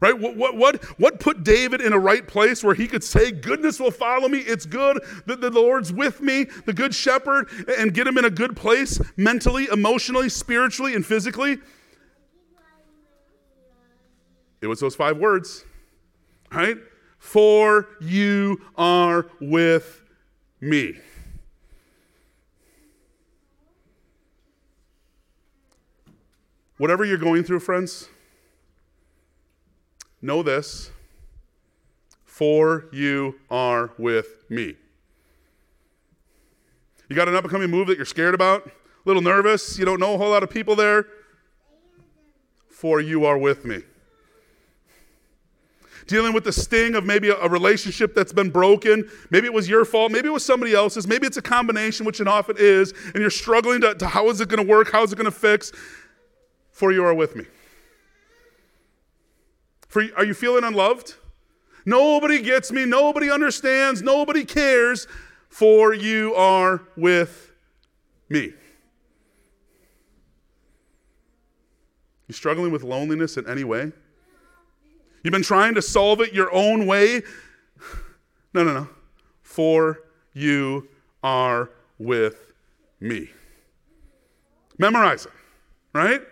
Right? 0.00 0.18
What, 0.18 0.36
what, 0.36 0.56
what, 0.56 0.84
what 0.98 1.20
put 1.20 1.44
David 1.44 1.80
in 1.80 1.92
a 1.92 1.98
right 2.00 2.26
place 2.26 2.64
where 2.64 2.74
he 2.74 2.88
could 2.88 3.04
say, 3.04 3.30
Goodness 3.30 3.78
will 3.78 3.92
follow 3.92 4.28
me, 4.28 4.38
it's 4.38 4.66
good, 4.66 5.00
that 5.26 5.40
the 5.40 5.50
Lord's 5.50 5.92
with 5.92 6.20
me, 6.20 6.46
the 6.64 6.72
good 6.72 6.92
shepherd, 6.92 7.48
and 7.78 7.94
get 7.94 8.08
him 8.08 8.18
in 8.18 8.24
a 8.24 8.30
good 8.30 8.56
place 8.56 9.00
mentally, 9.16 9.68
emotionally, 9.70 10.28
spiritually, 10.28 10.96
and 10.96 11.06
physically? 11.06 11.58
It 14.66 14.68
was 14.68 14.80
those 14.80 14.96
five 14.96 15.16
words, 15.16 15.64
right? 16.50 16.76
For 17.20 17.86
you 18.00 18.60
are 18.76 19.28
with 19.40 20.02
me. 20.60 20.94
Whatever 26.78 27.04
you're 27.04 27.16
going 27.16 27.44
through, 27.44 27.60
friends, 27.60 28.08
know 30.20 30.42
this 30.42 30.90
for 32.24 32.86
you 32.90 33.36
are 33.48 33.92
with 33.98 34.50
me. 34.50 34.74
You 37.08 37.14
got 37.14 37.28
an 37.28 37.36
upcoming 37.36 37.70
move 37.70 37.86
that 37.86 37.96
you're 37.98 38.04
scared 38.04 38.34
about? 38.34 38.66
A 38.66 38.70
little 39.04 39.22
nervous? 39.22 39.78
You 39.78 39.84
don't 39.84 40.00
know 40.00 40.14
a 40.14 40.18
whole 40.18 40.30
lot 40.30 40.42
of 40.42 40.50
people 40.50 40.74
there? 40.74 41.06
For 42.68 43.00
you 43.00 43.26
are 43.26 43.38
with 43.38 43.64
me. 43.64 43.84
Dealing 46.06 46.32
with 46.32 46.44
the 46.44 46.52
sting 46.52 46.94
of 46.94 47.04
maybe 47.04 47.30
a, 47.30 47.48
relationship 47.48 48.14
that's 48.14 48.32
been 48.32 48.50
broken. 48.50 49.10
Maybe 49.30 49.46
it 49.46 49.52
was 49.52 49.68
your 49.68 49.84
fault. 49.84 50.12
Maybe 50.12 50.28
it 50.28 50.32
was 50.32 50.44
somebody 50.44 50.72
else's. 50.72 51.06
Maybe 51.06 51.26
it's 51.26 51.36
a 51.36 51.42
combination, 51.42 52.06
which 52.06 52.20
it 52.20 52.28
often 52.28 52.56
is, 52.58 52.92
and 53.06 53.16
you're 53.16 53.30
struggling 53.30 53.80
to, 53.80 53.94
to 53.96 54.06
how 54.06 54.28
is 54.28 54.40
it 54.40 54.48
going 54.48 54.64
to 54.64 54.70
work? 54.70 54.92
How 54.92 55.02
is 55.02 55.12
it 55.12 55.16
going 55.16 55.24
to 55.24 55.30
fix? 55.30 55.72
For 56.70 56.92
you 56.92 57.04
are 57.04 57.14
with 57.14 57.34
me. 57.34 57.44
For, 59.88 60.04
are 60.16 60.24
you 60.24 60.34
feeling 60.34 60.62
unloved? 60.62 61.14
Nobody 61.84 62.40
gets 62.40 62.70
me. 62.70 62.84
Nobody 62.84 63.30
understands. 63.30 64.02
Nobody 64.02 64.44
cares. 64.44 65.06
For 65.48 65.94
you 65.94 66.34
are 66.34 66.82
with 66.96 67.52
me. 68.28 68.52
You 72.28 72.34
struggling 72.34 72.72
with 72.72 72.82
loneliness 72.82 73.36
in 73.36 73.48
any 73.48 73.64
way? 73.64 73.92
You've 75.26 75.32
been 75.32 75.42
trying 75.42 75.74
to 75.74 75.82
solve 75.82 76.20
it 76.20 76.32
your 76.32 76.54
own 76.54 76.86
way? 76.86 77.20
No, 78.54 78.62
no, 78.62 78.72
no. 78.72 78.88
For 79.42 80.04
you 80.34 80.86
are 81.20 81.72
with 81.98 82.52
me. 83.00 83.30
Memorize 84.78 85.26
it, 85.26 85.32
right? 85.92 86.22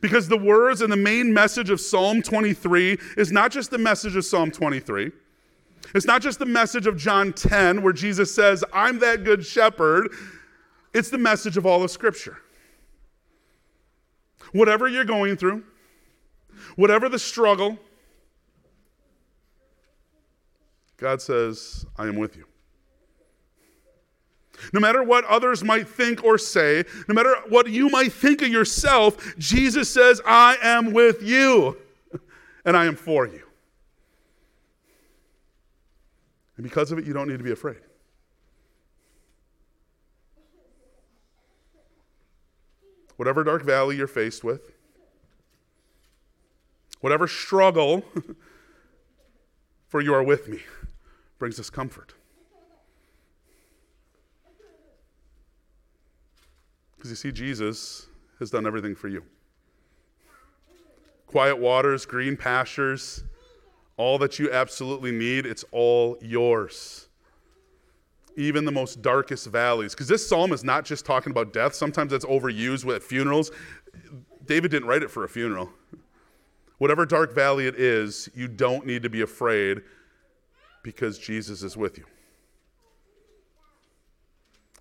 Because 0.00 0.28
the 0.28 0.38
words 0.38 0.82
and 0.82 0.92
the 0.92 0.96
main 0.96 1.34
message 1.34 1.68
of 1.68 1.80
Psalm 1.80 2.22
23 2.22 2.96
is 3.16 3.32
not 3.32 3.50
just 3.50 3.72
the 3.72 3.78
message 3.78 4.14
of 4.14 4.24
Psalm 4.24 4.52
23. 4.52 5.10
It's 5.92 6.06
not 6.06 6.22
just 6.22 6.38
the 6.38 6.46
message 6.46 6.86
of 6.86 6.96
John 6.96 7.32
10, 7.32 7.82
where 7.82 7.92
Jesus 7.92 8.32
says, 8.32 8.62
I'm 8.72 9.00
that 9.00 9.24
good 9.24 9.44
shepherd. 9.44 10.12
It's 10.94 11.10
the 11.10 11.18
message 11.18 11.56
of 11.56 11.66
all 11.66 11.82
of 11.82 11.90
Scripture. 11.90 12.38
Whatever 14.52 14.86
you're 14.86 15.04
going 15.04 15.36
through, 15.36 15.64
whatever 16.76 17.08
the 17.08 17.18
struggle, 17.18 17.80
God 20.96 21.20
says, 21.20 21.84
I 21.96 22.06
am 22.06 22.16
with 22.16 22.36
you. 22.36 22.46
No 24.72 24.80
matter 24.80 25.02
what 25.02 25.24
others 25.24 25.62
might 25.62 25.86
think 25.86 26.24
or 26.24 26.38
say, 26.38 26.84
no 27.08 27.14
matter 27.14 27.34
what 27.48 27.68
you 27.68 27.88
might 27.88 28.12
think 28.12 28.42
of 28.42 28.48
yourself, 28.48 29.36
Jesus 29.38 29.90
says, 29.90 30.20
I 30.24 30.56
am 30.62 30.92
with 30.92 31.22
you 31.22 31.76
and 32.64 32.76
I 32.76 32.86
am 32.86 32.96
for 32.96 33.26
you. 33.26 33.42
And 36.56 36.64
because 36.64 36.90
of 36.90 36.98
it, 36.98 37.04
you 37.04 37.12
don't 37.12 37.28
need 37.28 37.38
to 37.38 37.44
be 37.44 37.52
afraid. 37.52 37.76
Whatever 43.16 43.44
dark 43.44 43.62
valley 43.62 43.96
you're 43.96 44.06
faced 44.06 44.44
with, 44.44 44.72
whatever 47.00 47.28
struggle, 47.28 48.04
for 49.88 50.00
you 50.00 50.14
are 50.14 50.22
with 50.22 50.48
me, 50.48 50.60
brings 51.38 51.60
us 51.60 51.70
comfort. 51.70 52.14
Because 56.96 57.10
you 57.10 57.16
see, 57.16 57.32
Jesus 57.32 58.06
has 58.38 58.50
done 58.50 58.66
everything 58.66 58.94
for 58.94 59.08
you. 59.08 59.22
Quiet 61.26 61.58
waters, 61.58 62.06
green 62.06 62.36
pastures, 62.36 63.24
all 63.96 64.18
that 64.18 64.38
you 64.38 64.50
absolutely 64.50 65.12
need, 65.12 65.46
it's 65.46 65.64
all 65.72 66.18
yours. 66.20 67.08
Even 68.36 68.64
the 68.64 68.72
most 68.72 69.02
darkest 69.02 69.46
valleys. 69.46 69.94
Because 69.94 70.08
this 70.08 70.26
psalm 70.26 70.52
is 70.52 70.62
not 70.62 70.84
just 70.84 71.06
talking 71.06 71.30
about 71.30 71.52
death, 71.52 71.74
sometimes 71.74 72.12
that's 72.12 72.26
overused 72.26 72.94
at 72.94 73.02
funerals. 73.02 73.50
David 74.44 74.70
didn't 74.70 74.88
write 74.88 75.02
it 75.02 75.10
for 75.10 75.24
a 75.24 75.28
funeral. 75.28 75.70
Whatever 76.78 77.06
dark 77.06 77.34
valley 77.34 77.66
it 77.66 77.76
is, 77.76 78.28
you 78.34 78.48
don't 78.48 78.86
need 78.86 79.02
to 79.02 79.08
be 79.08 79.22
afraid 79.22 79.82
because 80.86 81.18
Jesus 81.18 81.64
is 81.64 81.76
with 81.76 81.98
you. 81.98 82.04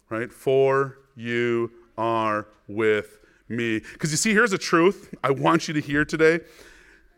Right? 0.07 0.31
For 0.31 0.99
you 1.15 1.71
are 1.97 2.45
with 2.67 3.17
me. 3.49 3.79
Because 3.79 4.11
you 4.11 4.17
see, 4.17 4.31
here's 4.31 4.53
a 4.53 4.57
truth 4.59 5.15
I 5.23 5.31
want 5.31 5.67
you 5.67 5.73
to 5.73 5.81
hear 5.81 6.05
today. 6.05 6.41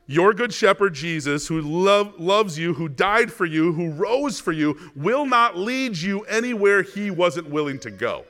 Your 0.06 0.34
good 0.34 0.54
shepherd 0.54 0.93
Jesus, 0.93 1.50
who 1.50 1.60
love, 1.60 2.17
loves 2.17 2.58
you, 2.58 2.73
who 2.76 2.88
died 2.88 3.30
for 3.30 3.45
you, 3.45 3.73
who 3.73 3.91
rose 3.91 4.39
for 4.39 4.54
you, 4.54 4.78
will 4.95 5.26
not 5.26 5.58
lead 5.58 5.97
you 5.97 6.21
anywhere 6.21 6.82
he 6.82 7.12
wasn't 7.12 7.50
willing 7.50 7.80
to 7.80 7.91
go. 7.91 8.23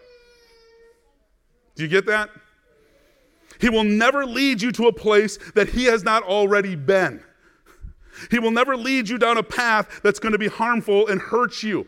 Do 1.75 1.83
you 1.83 1.89
get 1.89 2.07
that? 2.07 2.31
He 3.61 3.69
will 3.69 3.83
never 3.83 4.25
lead 4.25 4.63
you 4.63 4.71
to 4.71 4.87
a 4.87 4.93
place 4.93 5.37
that 5.53 5.69
he 5.69 5.83
has 5.83 6.03
not 6.03 6.23
already 6.23 6.75
been. 6.75 7.21
He 8.31 8.39
will 8.39 8.51
never 8.51 8.75
lead 8.75 9.09
you 9.09 9.17
down 9.17 9.37
a 9.37 9.43
path 9.43 10.01
that's 10.03 10.19
going 10.19 10.31
to 10.31 10.37
be 10.37 10.47
harmful 10.47 11.07
and 11.07 11.21
hurt 11.21 11.63
you 11.63 11.87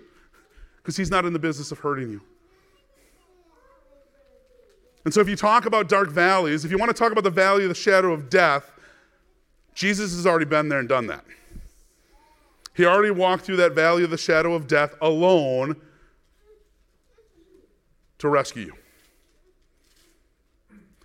because 0.78 0.96
he's 0.98 1.12
not 1.12 1.26
in 1.26 1.34
the 1.34 1.40
business 1.40 1.72
of 1.72 1.80
hurting 1.80 2.10
you. 2.10 2.22
And 5.06 5.14
so, 5.14 5.22
if 5.22 5.30
you 5.30 5.36
talk 5.36 5.66
about 5.66 5.88
dark 5.90 6.10
valleys, 6.10 6.66
if 6.66 6.72
you 6.72 6.78
want 6.78 6.90
to 6.90 6.98
talk 6.98 7.12
about 7.12 7.24
the 7.24 7.30
valley 7.30 7.64
of 7.64 7.70
the 7.70 7.76
shadow 7.76 8.12
of 8.12 8.30
death, 8.30 8.72
Jesus 9.74 10.16
has 10.16 10.28
already 10.28 10.46
been 10.46 10.70
there 10.70 10.80
and 10.80 10.90
done 10.90 11.08
that. 11.08 11.24
He 12.76 12.86
already 12.86 13.12
walked 13.12 13.44
through 13.44 13.58
that 13.58 13.74
valley 13.74 14.04
of 14.04 14.10
the 14.10 14.18
shadow 14.18 14.54
of 14.54 14.68
death 14.68 14.94
alone 15.02 15.76
to 18.20 18.30
rescue 18.30 18.66
you. 18.66 18.74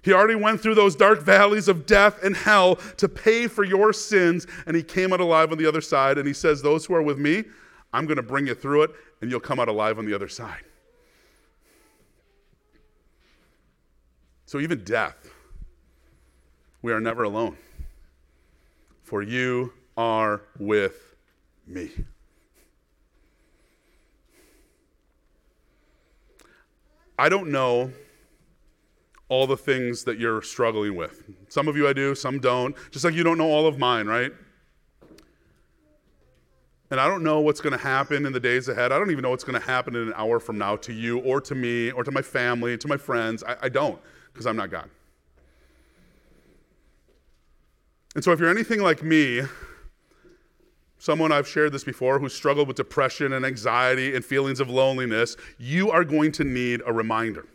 He 0.04 0.12
already 0.12 0.34
went 0.34 0.60
through 0.60 0.74
those 0.74 0.94
dark 0.94 1.22
valleys 1.22 1.66
of 1.66 1.86
death 1.86 2.22
and 2.22 2.36
hell 2.36 2.76
to 2.98 3.08
pay 3.08 3.46
for 3.46 3.64
your 3.64 3.90
sins, 3.94 4.46
and 4.66 4.76
he 4.76 4.82
came 4.82 5.14
out 5.14 5.20
alive 5.20 5.50
on 5.50 5.56
the 5.56 5.64
other 5.66 5.80
side. 5.80 6.18
And 6.18 6.28
he 6.28 6.34
says, 6.34 6.60
Those 6.60 6.84
who 6.84 6.94
are 6.94 7.02
with 7.02 7.18
me, 7.18 7.44
I'm 7.90 8.04
going 8.04 8.18
to 8.18 8.22
bring 8.22 8.46
you 8.46 8.54
through 8.54 8.82
it, 8.82 8.90
and 9.22 9.30
you'll 9.30 9.40
come 9.40 9.58
out 9.58 9.68
alive 9.68 9.98
on 9.98 10.04
the 10.04 10.12
other 10.12 10.28
side. 10.28 10.60
So, 14.44 14.60
even 14.60 14.84
death, 14.84 15.30
we 16.82 16.92
are 16.92 17.00
never 17.00 17.22
alone. 17.22 17.56
For 19.04 19.22
you 19.22 19.72
are 19.96 20.42
with 20.58 21.14
me. 21.66 21.90
I 27.18 27.30
don't 27.30 27.50
know 27.50 27.90
all 29.28 29.46
the 29.46 29.56
things 29.56 30.04
that 30.04 30.18
you're 30.18 30.42
struggling 30.42 30.96
with. 30.96 31.22
Some 31.48 31.68
of 31.68 31.76
you 31.76 31.88
I 31.88 31.92
do, 31.92 32.14
some 32.14 32.38
don't. 32.40 32.76
Just 32.90 33.04
like 33.04 33.14
you 33.14 33.24
don't 33.24 33.38
know 33.38 33.50
all 33.50 33.66
of 33.66 33.78
mine, 33.78 34.06
right? 34.06 34.32
And 36.90 37.00
I 37.00 37.08
don't 37.08 37.22
know 37.22 37.40
what's 37.40 37.60
going 37.60 37.72
to 37.72 37.82
happen 37.82 38.26
in 38.26 38.32
the 38.32 38.40
days 38.40 38.68
ahead. 38.68 38.92
I 38.92 38.98
don't 38.98 39.10
even 39.10 39.22
know 39.22 39.30
what's 39.30 39.44
going 39.44 39.58
to 39.58 39.66
happen 39.66 39.96
in 39.96 40.08
an 40.08 40.14
hour 40.16 40.38
from 40.38 40.58
now 40.58 40.76
to 40.76 40.92
you 40.92 41.18
or 41.20 41.40
to 41.40 41.54
me 41.54 41.90
or 41.90 42.04
to 42.04 42.10
my 42.12 42.22
family, 42.22 42.76
to 42.78 42.86
my 42.86 42.96
friends. 42.96 43.42
I, 43.42 43.56
I 43.62 43.68
don't, 43.68 43.98
because 44.32 44.46
I'm 44.46 44.56
not 44.56 44.70
God. 44.70 44.88
And 48.14 48.22
so 48.22 48.30
if 48.30 48.38
you're 48.38 48.50
anything 48.50 48.80
like 48.80 49.02
me, 49.02 49.42
someone 50.98 51.32
I've 51.32 51.48
shared 51.48 51.72
this 51.72 51.82
before 51.82 52.18
who 52.18 52.28
struggled 52.28 52.68
with 52.68 52.76
depression 52.76 53.32
and 53.32 53.44
anxiety 53.44 54.14
and 54.14 54.24
feelings 54.24 54.60
of 54.60 54.70
loneliness, 54.70 55.36
you 55.58 55.90
are 55.90 56.04
going 56.04 56.30
to 56.32 56.44
need 56.44 56.80
a 56.86 56.92
reminder. 56.92 57.46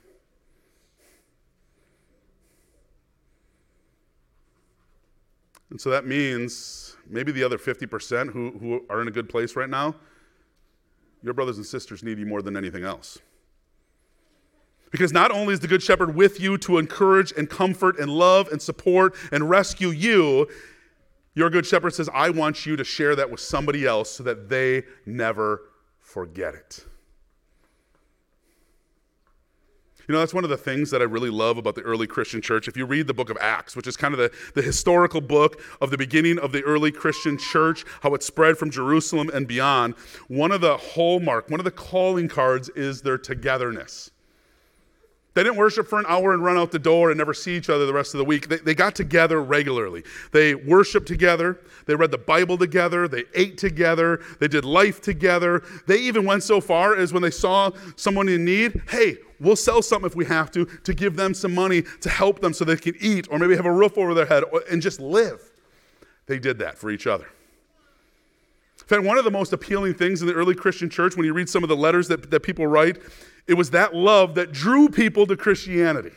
And 5.69 5.79
so 5.79 5.89
that 5.89 6.05
means 6.05 6.95
maybe 7.07 7.31
the 7.31 7.43
other 7.43 7.57
50% 7.57 8.31
who, 8.31 8.51
who 8.59 8.85
are 8.89 9.01
in 9.01 9.07
a 9.07 9.11
good 9.11 9.29
place 9.29 9.55
right 9.55 9.69
now, 9.69 9.95
your 11.21 11.33
brothers 11.33 11.57
and 11.57 11.65
sisters 11.65 12.03
need 12.03 12.17
you 12.17 12.25
more 12.25 12.41
than 12.41 12.55
anything 12.55 12.83
else. 12.83 13.19
Because 14.91 15.13
not 15.13 15.31
only 15.31 15.53
is 15.53 15.59
the 15.59 15.67
Good 15.67 15.83
Shepherd 15.83 16.15
with 16.15 16.39
you 16.39 16.57
to 16.59 16.77
encourage 16.79 17.31
and 17.33 17.49
comfort 17.49 17.99
and 17.99 18.09
love 18.09 18.47
and 18.47 18.61
support 18.61 19.15
and 19.31 19.47
rescue 19.49 19.89
you, 19.89 20.47
your 21.35 21.49
Good 21.49 21.65
Shepherd 21.65 21.93
says, 21.93 22.09
I 22.13 22.31
want 22.31 22.65
you 22.65 22.75
to 22.75 22.83
share 22.83 23.15
that 23.15 23.29
with 23.29 23.39
somebody 23.39 23.85
else 23.85 24.09
so 24.09 24.23
that 24.23 24.49
they 24.49 24.83
never 25.05 25.61
forget 25.99 26.55
it. 26.55 26.85
You 30.09 30.13
know, 30.13 30.19
that's 30.21 30.33
one 30.33 30.43
of 30.43 30.49
the 30.49 30.57
things 30.57 30.89
that 30.89 31.03
I 31.03 31.05
really 31.05 31.29
love 31.29 31.59
about 31.59 31.75
the 31.75 31.83
early 31.83 32.07
Christian 32.07 32.41
church. 32.41 32.67
If 32.67 32.75
you 32.75 32.87
read 32.87 33.05
the 33.05 33.13
book 33.13 33.29
of 33.29 33.37
Acts, 33.39 33.75
which 33.75 33.85
is 33.85 33.95
kind 33.95 34.11
of 34.11 34.17
the, 34.17 34.31
the 34.55 34.63
historical 34.63 35.21
book 35.21 35.61
of 35.81 35.91
the 35.91 35.99
beginning 35.99 36.39
of 36.39 36.51
the 36.51 36.63
early 36.63 36.91
Christian 36.91 37.37
church, 37.37 37.85
how 38.01 38.15
it 38.15 38.23
spread 38.23 38.57
from 38.57 38.71
Jerusalem 38.71 39.29
and 39.31 39.47
beyond, 39.47 39.93
one 40.27 40.51
of 40.51 40.61
the 40.61 40.77
hallmark, 40.77 41.51
one 41.51 41.59
of 41.59 41.63
the 41.63 41.69
calling 41.69 42.27
cards 42.27 42.69
is 42.69 43.03
their 43.03 43.19
togetherness. 43.19 44.09
They 45.39 45.43
didn't 45.43 45.55
worship 45.55 45.87
for 45.87 45.99
an 45.99 46.05
hour 46.09 46.33
and 46.33 46.43
run 46.43 46.57
out 46.57 46.69
the 46.69 46.79
door 46.79 47.11
and 47.11 47.17
never 47.17 47.33
see 47.33 47.55
each 47.55 47.69
other 47.69 47.85
the 47.85 47.93
rest 47.93 48.13
of 48.13 48.17
the 48.17 48.25
week. 48.25 48.49
They, 48.49 48.57
they 48.57 48.75
got 48.75 48.93
together 48.93 49.41
regularly. 49.41 50.03
They 50.33 50.53
worshiped 50.53 51.07
together. 51.07 51.61
They 51.85 51.95
read 51.95 52.11
the 52.11 52.17
Bible 52.17 52.57
together. 52.57 53.07
They 53.07 53.23
ate 53.33 53.57
together. 53.57 54.21
They 54.41 54.49
did 54.49 54.65
life 54.65 54.99
together. 55.01 55.63
They 55.87 55.95
even 55.99 56.25
went 56.25 56.43
so 56.43 56.59
far 56.59 56.93
as 56.93 57.13
when 57.13 57.23
they 57.23 57.31
saw 57.31 57.71
someone 57.95 58.27
in 58.27 58.43
need, 58.43 58.81
hey, 58.89 59.15
we'll 59.39 59.55
sell 59.55 59.81
something 59.81 60.07
if 60.07 60.13
we 60.13 60.25
have 60.25 60.51
to, 60.51 60.65
to 60.65 60.93
give 60.93 61.15
them 61.15 61.33
some 61.33 61.55
money 61.55 61.83
to 62.01 62.09
help 62.09 62.41
them 62.41 62.51
so 62.51 62.65
they 62.65 62.75
can 62.75 62.95
eat 62.99 63.29
or 63.31 63.39
maybe 63.39 63.55
have 63.55 63.65
a 63.65 63.71
roof 63.71 63.97
over 63.97 64.13
their 64.13 64.25
head 64.25 64.43
and 64.69 64.81
just 64.81 64.99
live. 64.99 65.53
They 66.25 66.39
did 66.39 66.59
that 66.59 66.77
for 66.77 66.91
each 66.91 67.07
other. 67.07 67.27
In 68.89 68.95
fact, 68.95 69.05
one 69.05 69.19
of 69.19 69.23
the 69.23 69.29
most 69.29 69.53
appealing 69.53 69.93
things 69.93 70.21
in 70.21 70.27
the 70.27 70.33
early 70.33 70.55
Christian 70.55 70.89
church, 70.89 71.15
when 71.15 71.23
you 71.23 71.31
read 71.31 71.47
some 71.47 71.61
of 71.61 71.69
the 71.69 71.75
letters 71.75 72.07
that, 72.07 72.31
that 72.31 72.39
people 72.39 72.65
write, 72.65 72.97
it 73.45 73.53
was 73.53 73.69
that 73.69 73.93
love 73.93 74.33
that 74.33 74.51
drew 74.51 74.89
people 74.89 75.27
to 75.27 75.37
Christianity. 75.37 76.09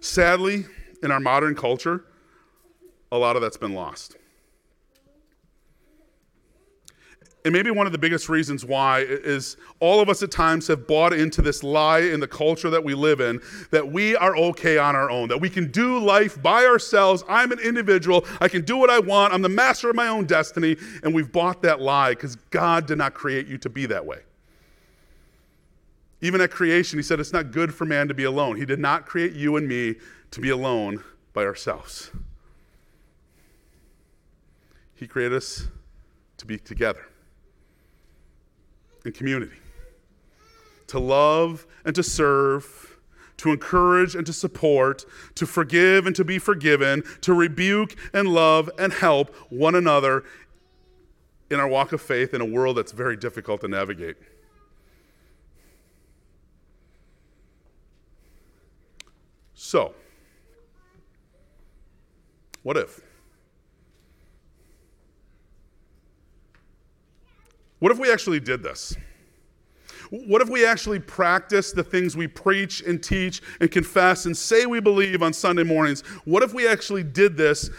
Sadly, 0.00 0.66
in 1.02 1.10
our 1.10 1.18
modern 1.18 1.54
culture, 1.54 2.04
a 3.10 3.16
lot 3.16 3.36
of 3.36 3.42
that's 3.42 3.56
been 3.56 3.72
lost. 3.72 4.16
And 7.44 7.52
maybe 7.52 7.70
one 7.70 7.86
of 7.86 7.92
the 7.92 7.98
biggest 7.98 8.28
reasons 8.28 8.64
why 8.64 9.00
is 9.00 9.56
all 9.78 10.00
of 10.00 10.08
us 10.08 10.22
at 10.22 10.30
times 10.30 10.66
have 10.66 10.88
bought 10.88 11.12
into 11.12 11.40
this 11.40 11.62
lie 11.62 12.00
in 12.00 12.18
the 12.18 12.26
culture 12.26 12.68
that 12.68 12.82
we 12.82 12.94
live 12.94 13.20
in 13.20 13.40
that 13.70 13.90
we 13.90 14.16
are 14.16 14.36
okay 14.36 14.76
on 14.76 14.96
our 14.96 15.08
own, 15.08 15.28
that 15.28 15.40
we 15.40 15.48
can 15.48 15.70
do 15.70 15.98
life 15.98 16.40
by 16.42 16.64
ourselves. 16.64 17.22
I'm 17.28 17.52
an 17.52 17.60
individual. 17.60 18.26
I 18.40 18.48
can 18.48 18.64
do 18.64 18.76
what 18.76 18.90
I 18.90 18.98
want. 18.98 19.32
I'm 19.32 19.42
the 19.42 19.48
master 19.48 19.88
of 19.88 19.96
my 19.96 20.08
own 20.08 20.26
destiny. 20.26 20.76
And 21.04 21.14
we've 21.14 21.30
bought 21.30 21.62
that 21.62 21.80
lie 21.80 22.10
because 22.10 22.34
God 22.50 22.86
did 22.86 22.98
not 22.98 23.14
create 23.14 23.46
you 23.46 23.56
to 23.58 23.68
be 23.68 23.86
that 23.86 24.04
way. 24.04 24.18
Even 26.20 26.40
at 26.40 26.50
creation, 26.50 26.98
He 26.98 27.04
said 27.04 27.20
it's 27.20 27.32
not 27.32 27.52
good 27.52 27.72
for 27.72 27.84
man 27.84 28.08
to 28.08 28.14
be 28.14 28.24
alone. 28.24 28.56
He 28.56 28.66
did 28.66 28.80
not 28.80 29.06
create 29.06 29.32
you 29.32 29.56
and 29.56 29.68
me 29.68 29.94
to 30.32 30.40
be 30.40 30.50
alone 30.50 31.04
by 31.32 31.44
ourselves. 31.44 32.10
He 34.96 35.06
created 35.06 35.36
us 35.36 35.68
to 36.38 36.44
be 36.44 36.58
together 36.58 37.06
and 39.08 39.16
community, 39.16 39.56
to 40.86 40.98
love 40.98 41.66
and 41.84 41.94
to 41.94 42.02
serve, 42.02 42.98
to 43.38 43.50
encourage 43.50 44.14
and 44.14 44.26
to 44.26 44.32
support, 44.32 45.06
to 45.34 45.46
forgive 45.46 46.06
and 46.06 46.14
to 46.14 46.24
be 46.24 46.38
forgiven, 46.38 47.02
to 47.22 47.32
rebuke 47.32 47.96
and 48.12 48.28
love 48.28 48.70
and 48.78 48.92
help 48.92 49.34
one 49.50 49.74
another 49.74 50.24
in 51.50 51.58
our 51.58 51.66
walk 51.66 51.92
of 51.92 52.02
faith 52.02 52.34
in 52.34 52.42
a 52.42 52.44
world 52.44 52.76
that's 52.76 52.92
very 52.92 53.16
difficult 53.16 53.62
to 53.62 53.68
navigate. 53.68 54.16
So, 59.54 59.94
what 62.62 62.76
if? 62.76 63.00
What 67.78 67.92
if 67.92 67.98
we 67.98 68.10
actually 68.10 68.40
did 68.40 68.62
this? 68.62 68.96
What 70.10 70.40
if 70.40 70.48
we 70.48 70.64
actually 70.64 71.00
practice 71.00 71.72
the 71.72 71.84
things 71.84 72.16
we 72.16 72.26
preach 72.26 72.82
and 72.82 73.02
teach 73.02 73.42
and 73.60 73.70
confess 73.70 74.24
and 74.24 74.36
say 74.36 74.64
we 74.64 74.80
believe 74.80 75.22
on 75.22 75.32
Sunday 75.32 75.64
mornings? 75.64 76.00
What 76.24 76.42
if 76.42 76.54
we 76.54 76.66
actually 76.66 77.02
did 77.02 77.36
this 77.36 77.70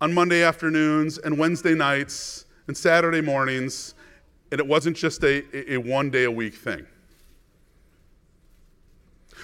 on 0.00 0.12
Monday 0.12 0.42
afternoons 0.42 1.18
and 1.18 1.38
Wednesday 1.38 1.74
nights 1.74 2.44
and 2.66 2.76
Saturday 2.76 3.22
mornings 3.22 3.94
and 4.52 4.60
it 4.60 4.66
wasn't 4.66 4.96
just 4.96 5.24
a, 5.24 5.72
a 5.72 5.78
one 5.78 6.10
day 6.10 6.24
a 6.24 6.30
week 6.30 6.54
thing? 6.54 6.86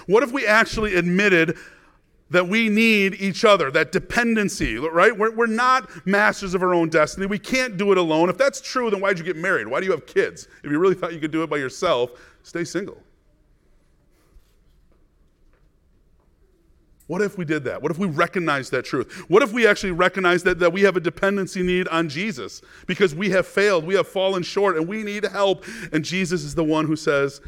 What 0.06 0.22
if 0.22 0.32
we 0.32 0.46
actually 0.46 0.96
admitted 0.96 1.56
that 2.32 2.48
we 2.48 2.68
need 2.68 3.14
each 3.14 3.44
other, 3.44 3.70
that 3.70 3.92
dependency, 3.92 4.78
right? 4.78 5.16
We're, 5.16 5.32
we're 5.32 5.46
not 5.46 5.88
masters 6.06 6.54
of 6.54 6.62
our 6.62 6.74
own 6.74 6.88
destiny. 6.88 7.26
We 7.26 7.38
can't 7.38 7.76
do 7.76 7.92
it 7.92 7.98
alone. 7.98 8.30
If 8.30 8.38
that's 8.38 8.60
true, 8.60 8.90
then 8.90 9.00
why'd 9.00 9.18
you 9.18 9.24
get 9.24 9.36
married? 9.36 9.68
Why 9.68 9.80
do 9.80 9.86
you 9.86 9.92
have 9.92 10.06
kids? 10.06 10.48
If 10.64 10.70
you 10.70 10.78
really 10.78 10.94
thought 10.94 11.12
you 11.12 11.20
could 11.20 11.30
do 11.30 11.42
it 11.42 11.50
by 11.50 11.58
yourself, 11.58 12.12
stay 12.42 12.64
single. 12.64 12.98
What 17.06 17.20
if 17.20 17.36
we 17.36 17.44
did 17.44 17.64
that? 17.64 17.82
What 17.82 17.90
if 17.90 17.98
we 17.98 18.06
recognized 18.06 18.72
that 18.72 18.86
truth? 18.86 19.28
What 19.28 19.42
if 19.42 19.52
we 19.52 19.66
actually 19.66 19.92
recognized 19.92 20.46
that, 20.46 20.58
that 20.60 20.72
we 20.72 20.80
have 20.82 20.96
a 20.96 21.00
dependency 21.00 21.62
need 21.62 21.86
on 21.88 22.08
Jesus 22.08 22.62
because 22.86 23.14
we 23.14 23.28
have 23.30 23.46
failed, 23.46 23.84
we 23.84 23.94
have 23.94 24.08
fallen 24.08 24.42
short, 24.42 24.78
and 24.78 24.88
we 24.88 25.02
need 25.02 25.24
help, 25.24 25.66
and 25.92 26.02
Jesus 26.02 26.42
is 26.42 26.54
the 26.54 26.64
one 26.64 26.86
who 26.86 26.96
says, 26.96 27.42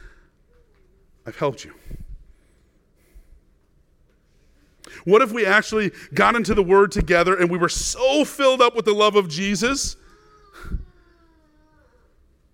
I've 1.27 1.39
helped 1.39 1.65
you. 1.65 1.73
What 5.05 5.21
if 5.21 5.33
we 5.33 5.45
actually 5.45 5.93
got 6.15 6.35
into 6.35 6.55
the 6.55 6.63
Word 6.63 6.91
together 6.91 7.37
and 7.37 7.51
we 7.51 7.59
were 7.59 7.69
so 7.69 8.25
filled 8.25 8.63
up 8.63 8.75
with 8.75 8.87
the 8.87 8.95
love 8.95 9.17
of 9.17 9.29
Jesus 9.29 9.97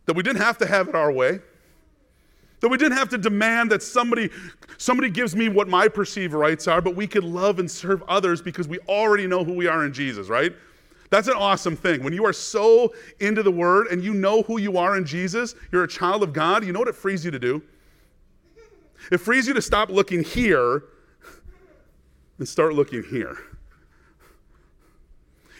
that 0.06 0.14
we 0.14 0.22
didn't 0.22 0.42
have 0.42 0.58
to 0.58 0.66
have 0.66 0.88
it 0.88 0.94
our 0.94 1.12
way? 1.12 1.38
That 2.60 2.68
we 2.68 2.76
didn't 2.76 2.98
have 2.98 3.08
to 3.10 3.18
demand 3.18 3.70
that 3.70 3.82
somebody, 3.82 4.30
somebody 4.78 5.10
gives 5.10 5.34
me 5.34 5.48
what 5.48 5.68
my 5.68 5.88
perceived 5.88 6.34
rights 6.34 6.66
are, 6.68 6.80
but 6.80 6.94
we 6.94 7.06
could 7.06 7.24
love 7.24 7.58
and 7.58 7.70
serve 7.70 8.02
others 8.08 8.42
because 8.42 8.68
we 8.68 8.78
already 8.80 9.26
know 9.26 9.44
who 9.44 9.54
we 9.54 9.66
are 9.66 9.86
in 9.86 9.92
Jesus, 9.92 10.28
right? 10.28 10.52
That's 11.08 11.28
an 11.28 11.34
awesome 11.34 11.76
thing. 11.76 12.02
When 12.02 12.12
you 12.12 12.24
are 12.26 12.32
so 12.32 12.92
into 13.20 13.42
the 13.42 13.50
Word 13.50 13.86
and 13.88 14.02
you 14.02 14.12
know 14.12 14.42
who 14.42 14.60
you 14.60 14.76
are 14.76 14.96
in 14.96 15.04
Jesus, 15.04 15.54
you're 15.72 15.84
a 15.84 15.88
child 15.88 16.22
of 16.22 16.32
God, 16.32 16.64
you 16.64 16.72
know 16.72 16.80
what 16.80 16.88
it 16.88 16.94
frees 16.94 17.24
you 17.24 17.30
to 17.30 17.38
do? 17.38 17.62
It 19.10 19.18
frees 19.18 19.46
you 19.46 19.54
to 19.54 19.62
stop 19.62 19.88
looking 19.88 20.22
here 20.22 20.82
and 22.40 22.48
start 22.48 22.74
looking 22.74 23.04
here. 23.04 23.38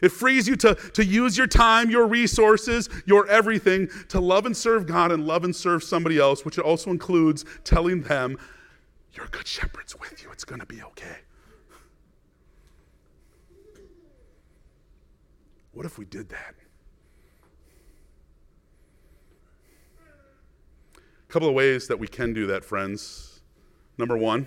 It 0.03 0.09
frees 0.09 0.49
you 0.49 0.57
to, 0.57 0.75
to 0.75 1.05
use 1.05 1.37
your 1.37 1.47
time, 1.47 1.91
your 1.91 2.07
resources, 2.07 2.89
your 3.05 3.29
everything 3.29 3.91
to 4.09 4.19
love 4.19 4.47
and 4.47 4.57
serve 4.57 4.87
God 4.87 5.13
and 5.13 5.27
love 5.27 5.45
and 5.45 5.55
serve 5.55 5.85
somebody 5.85 6.19
else, 6.19 6.43
which 6.43 6.59
also 6.59 6.91
includes 6.91 7.45
telling 7.65 8.03
them, 8.03 8.39
Your 9.13 9.27
good 9.27 9.47
shepherd's 9.47 9.95
with 10.01 10.23
you. 10.23 10.33
It's 10.33 10.45
going 10.45 10.61
to 10.61 10.67
be 10.67 10.83
okay. 10.83 11.19
What 15.73 15.85
if 15.85 15.99
we 15.99 16.07
did 16.07 16.31
that? 16.31 16.55
A 20.97 21.33
couple 21.33 21.49
of 21.49 21.55
ways 21.55 21.89
that 21.89 21.99
we 21.99 22.09
can 22.09 22.33
do 22.33 22.47
that, 22.47 22.65
friends. 22.65 23.41
Number 23.99 24.17
one, 24.17 24.47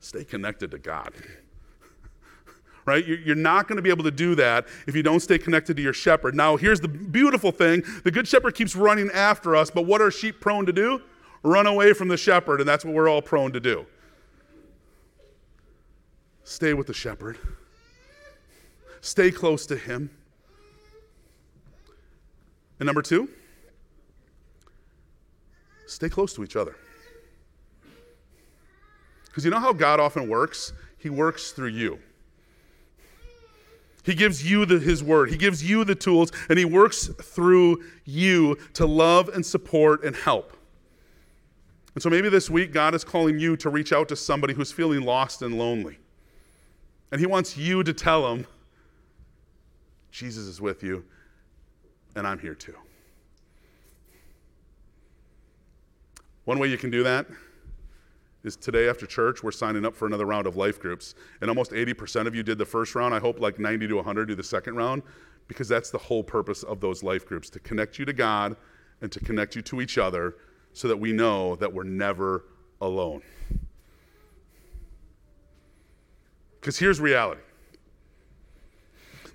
stay 0.00 0.24
connected 0.24 0.70
to 0.70 0.78
God. 0.78 1.12
right? 2.86 3.06
You're 3.06 3.36
not 3.36 3.68
going 3.68 3.76
to 3.76 3.82
be 3.82 3.90
able 3.90 4.04
to 4.04 4.10
do 4.10 4.34
that 4.36 4.66
if 4.86 4.96
you 4.96 5.02
don't 5.02 5.20
stay 5.20 5.38
connected 5.38 5.76
to 5.76 5.82
your 5.82 5.92
shepherd. 5.92 6.34
Now, 6.34 6.56
here's 6.56 6.80
the 6.80 6.88
beautiful 6.88 7.52
thing 7.52 7.82
the 8.04 8.10
good 8.10 8.26
shepherd 8.26 8.54
keeps 8.54 8.74
running 8.74 9.10
after 9.12 9.54
us, 9.54 9.70
but 9.70 9.82
what 9.82 10.00
are 10.00 10.10
sheep 10.10 10.40
prone 10.40 10.64
to 10.66 10.72
do? 10.72 11.02
Run 11.42 11.66
away 11.66 11.92
from 11.92 12.08
the 12.08 12.16
shepherd, 12.16 12.60
and 12.60 12.68
that's 12.68 12.84
what 12.84 12.94
we're 12.94 13.08
all 13.08 13.22
prone 13.22 13.52
to 13.52 13.60
do. 13.60 13.86
Stay 16.44 16.72
with 16.72 16.86
the 16.86 16.94
shepherd, 16.94 17.38
stay 19.02 19.30
close 19.30 19.66
to 19.66 19.76
him. 19.76 20.10
And 22.80 22.86
number 22.86 23.02
two, 23.02 23.28
stay 25.86 26.08
close 26.08 26.32
to 26.34 26.44
each 26.44 26.56
other. 26.56 26.76
Because 29.38 29.44
you 29.44 29.52
know 29.52 29.60
how 29.60 29.72
God 29.72 30.00
often 30.00 30.28
works? 30.28 30.72
He 30.98 31.10
works 31.10 31.52
through 31.52 31.68
you. 31.68 32.00
He 34.02 34.12
gives 34.12 34.44
you 34.44 34.66
the, 34.66 34.80
His 34.80 35.00
word, 35.00 35.30
He 35.30 35.36
gives 35.36 35.62
you 35.62 35.84
the 35.84 35.94
tools, 35.94 36.32
and 36.48 36.58
He 36.58 36.64
works 36.64 37.06
through 37.06 37.84
you 38.04 38.58
to 38.74 38.84
love 38.84 39.28
and 39.28 39.46
support 39.46 40.02
and 40.02 40.16
help. 40.16 40.56
And 41.94 42.02
so 42.02 42.10
maybe 42.10 42.28
this 42.28 42.50
week, 42.50 42.72
God 42.72 42.96
is 42.96 43.04
calling 43.04 43.38
you 43.38 43.56
to 43.58 43.70
reach 43.70 43.92
out 43.92 44.08
to 44.08 44.16
somebody 44.16 44.54
who's 44.54 44.72
feeling 44.72 45.02
lost 45.02 45.40
and 45.42 45.56
lonely. 45.56 45.98
And 47.12 47.20
He 47.20 47.26
wants 47.28 47.56
you 47.56 47.84
to 47.84 47.92
tell 47.92 48.28
them, 48.28 48.44
Jesus 50.10 50.48
is 50.48 50.60
with 50.60 50.82
you, 50.82 51.04
and 52.16 52.26
I'm 52.26 52.40
here 52.40 52.56
too. 52.56 52.74
One 56.44 56.58
way 56.58 56.66
you 56.66 56.76
can 56.76 56.90
do 56.90 57.04
that 57.04 57.28
is 58.44 58.56
today 58.56 58.88
after 58.88 59.06
church, 59.06 59.42
we're 59.42 59.50
signing 59.50 59.84
up 59.84 59.96
for 59.96 60.06
another 60.06 60.26
round 60.26 60.46
of 60.46 60.56
life 60.56 60.80
groups. 60.80 61.14
And 61.40 61.50
almost 61.50 61.72
80% 61.72 62.26
of 62.26 62.34
you 62.34 62.42
did 62.42 62.58
the 62.58 62.64
first 62.64 62.94
round. 62.94 63.14
I 63.14 63.18
hope 63.18 63.40
like 63.40 63.58
90 63.58 63.88
to 63.88 63.96
100 63.96 64.26
do 64.26 64.34
the 64.34 64.42
second 64.42 64.76
round 64.76 65.02
because 65.48 65.68
that's 65.68 65.90
the 65.90 65.98
whole 65.98 66.22
purpose 66.22 66.62
of 66.62 66.80
those 66.80 67.02
life 67.02 67.26
groups 67.26 67.50
to 67.50 67.58
connect 67.58 67.98
you 67.98 68.04
to 68.04 68.12
God 68.12 68.56
and 69.00 69.10
to 69.10 69.20
connect 69.20 69.56
you 69.56 69.62
to 69.62 69.80
each 69.80 69.98
other 69.98 70.36
so 70.72 70.88
that 70.88 70.96
we 70.96 71.12
know 71.12 71.56
that 71.56 71.72
we're 71.72 71.84
never 71.84 72.44
alone. 72.80 73.22
Because 76.60 76.78
here's 76.78 77.00
reality. 77.00 77.40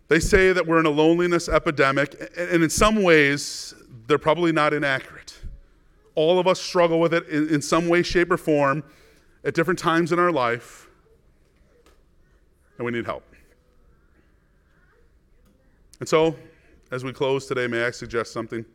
They 0.08 0.20
say 0.20 0.54
that 0.54 0.68
we're 0.68 0.80
in 0.80 0.86
a 0.86 0.92
loneliness 0.92 1.50
epidemic, 1.50 2.16
and 2.38 2.62
in 2.62 2.70
some 2.70 3.02
ways, 3.02 3.74
they're 4.08 4.18
probably 4.18 4.52
not 4.52 4.74
inaccurate. 4.74 5.40
All 6.16 6.40
of 6.40 6.48
us 6.48 6.60
struggle 6.62 7.00
with 7.00 7.14
it 7.14 7.28
in, 7.28 7.50
in 7.50 7.62
some 7.62 7.88
way, 7.88 8.04
shape, 8.04 8.32
or 8.32 8.38
form 8.38 8.84
at 9.44 9.54
different 9.54 9.80
times 9.80 10.12
in 10.12 10.20
our 10.20 10.32
life, 10.32 10.88
and 12.78 12.86
we 12.86 12.92
need 12.92 13.06
help. 13.06 13.24
And 16.00 16.08
so, 16.08 16.36
as 16.92 17.04
we 17.04 17.14
close 17.14 17.48
today, 17.48 17.68
may 17.68 17.86
I 17.86 17.92
suggest 17.92 18.32
something? 18.34 18.66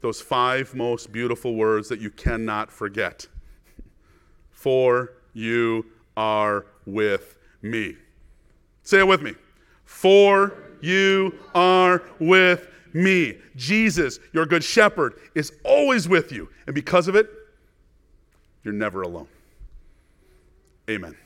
Those 0.00 0.20
five 0.20 0.74
most 0.74 1.12
beautiful 1.12 1.54
words 1.54 1.88
that 1.88 1.98
you 1.98 2.10
cannot 2.10 2.70
forget. 2.70 3.26
For 4.50 5.14
you 5.32 5.86
are 6.16 6.66
with 6.86 7.38
me. 7.62 7.96
Say 8.82 8.98
it 8.98 9.08
with 9.08 9.22
me. 9.22 9.34
For 9.86 10.52
you 10.80 11.38
are 11.54 12.02
with 12.18 12.68
me. 12.94 13.38
Jesus, 13.56 14.18
your 14.32 14.46
good 14.46 14.64
shepherd, 14.64 15.14
is 15.34 15.52
always 15.64 16.08
with 16.08 16.32
you. 16.32 16.48
And 16.66 16.74
because 16.74 17.08
of 17.08 17.16
it, 17.16 17.28
you're 18.62 18.72
never 18.72 19.02
alone. 19.02 19.28
Amen. 20.88 21.16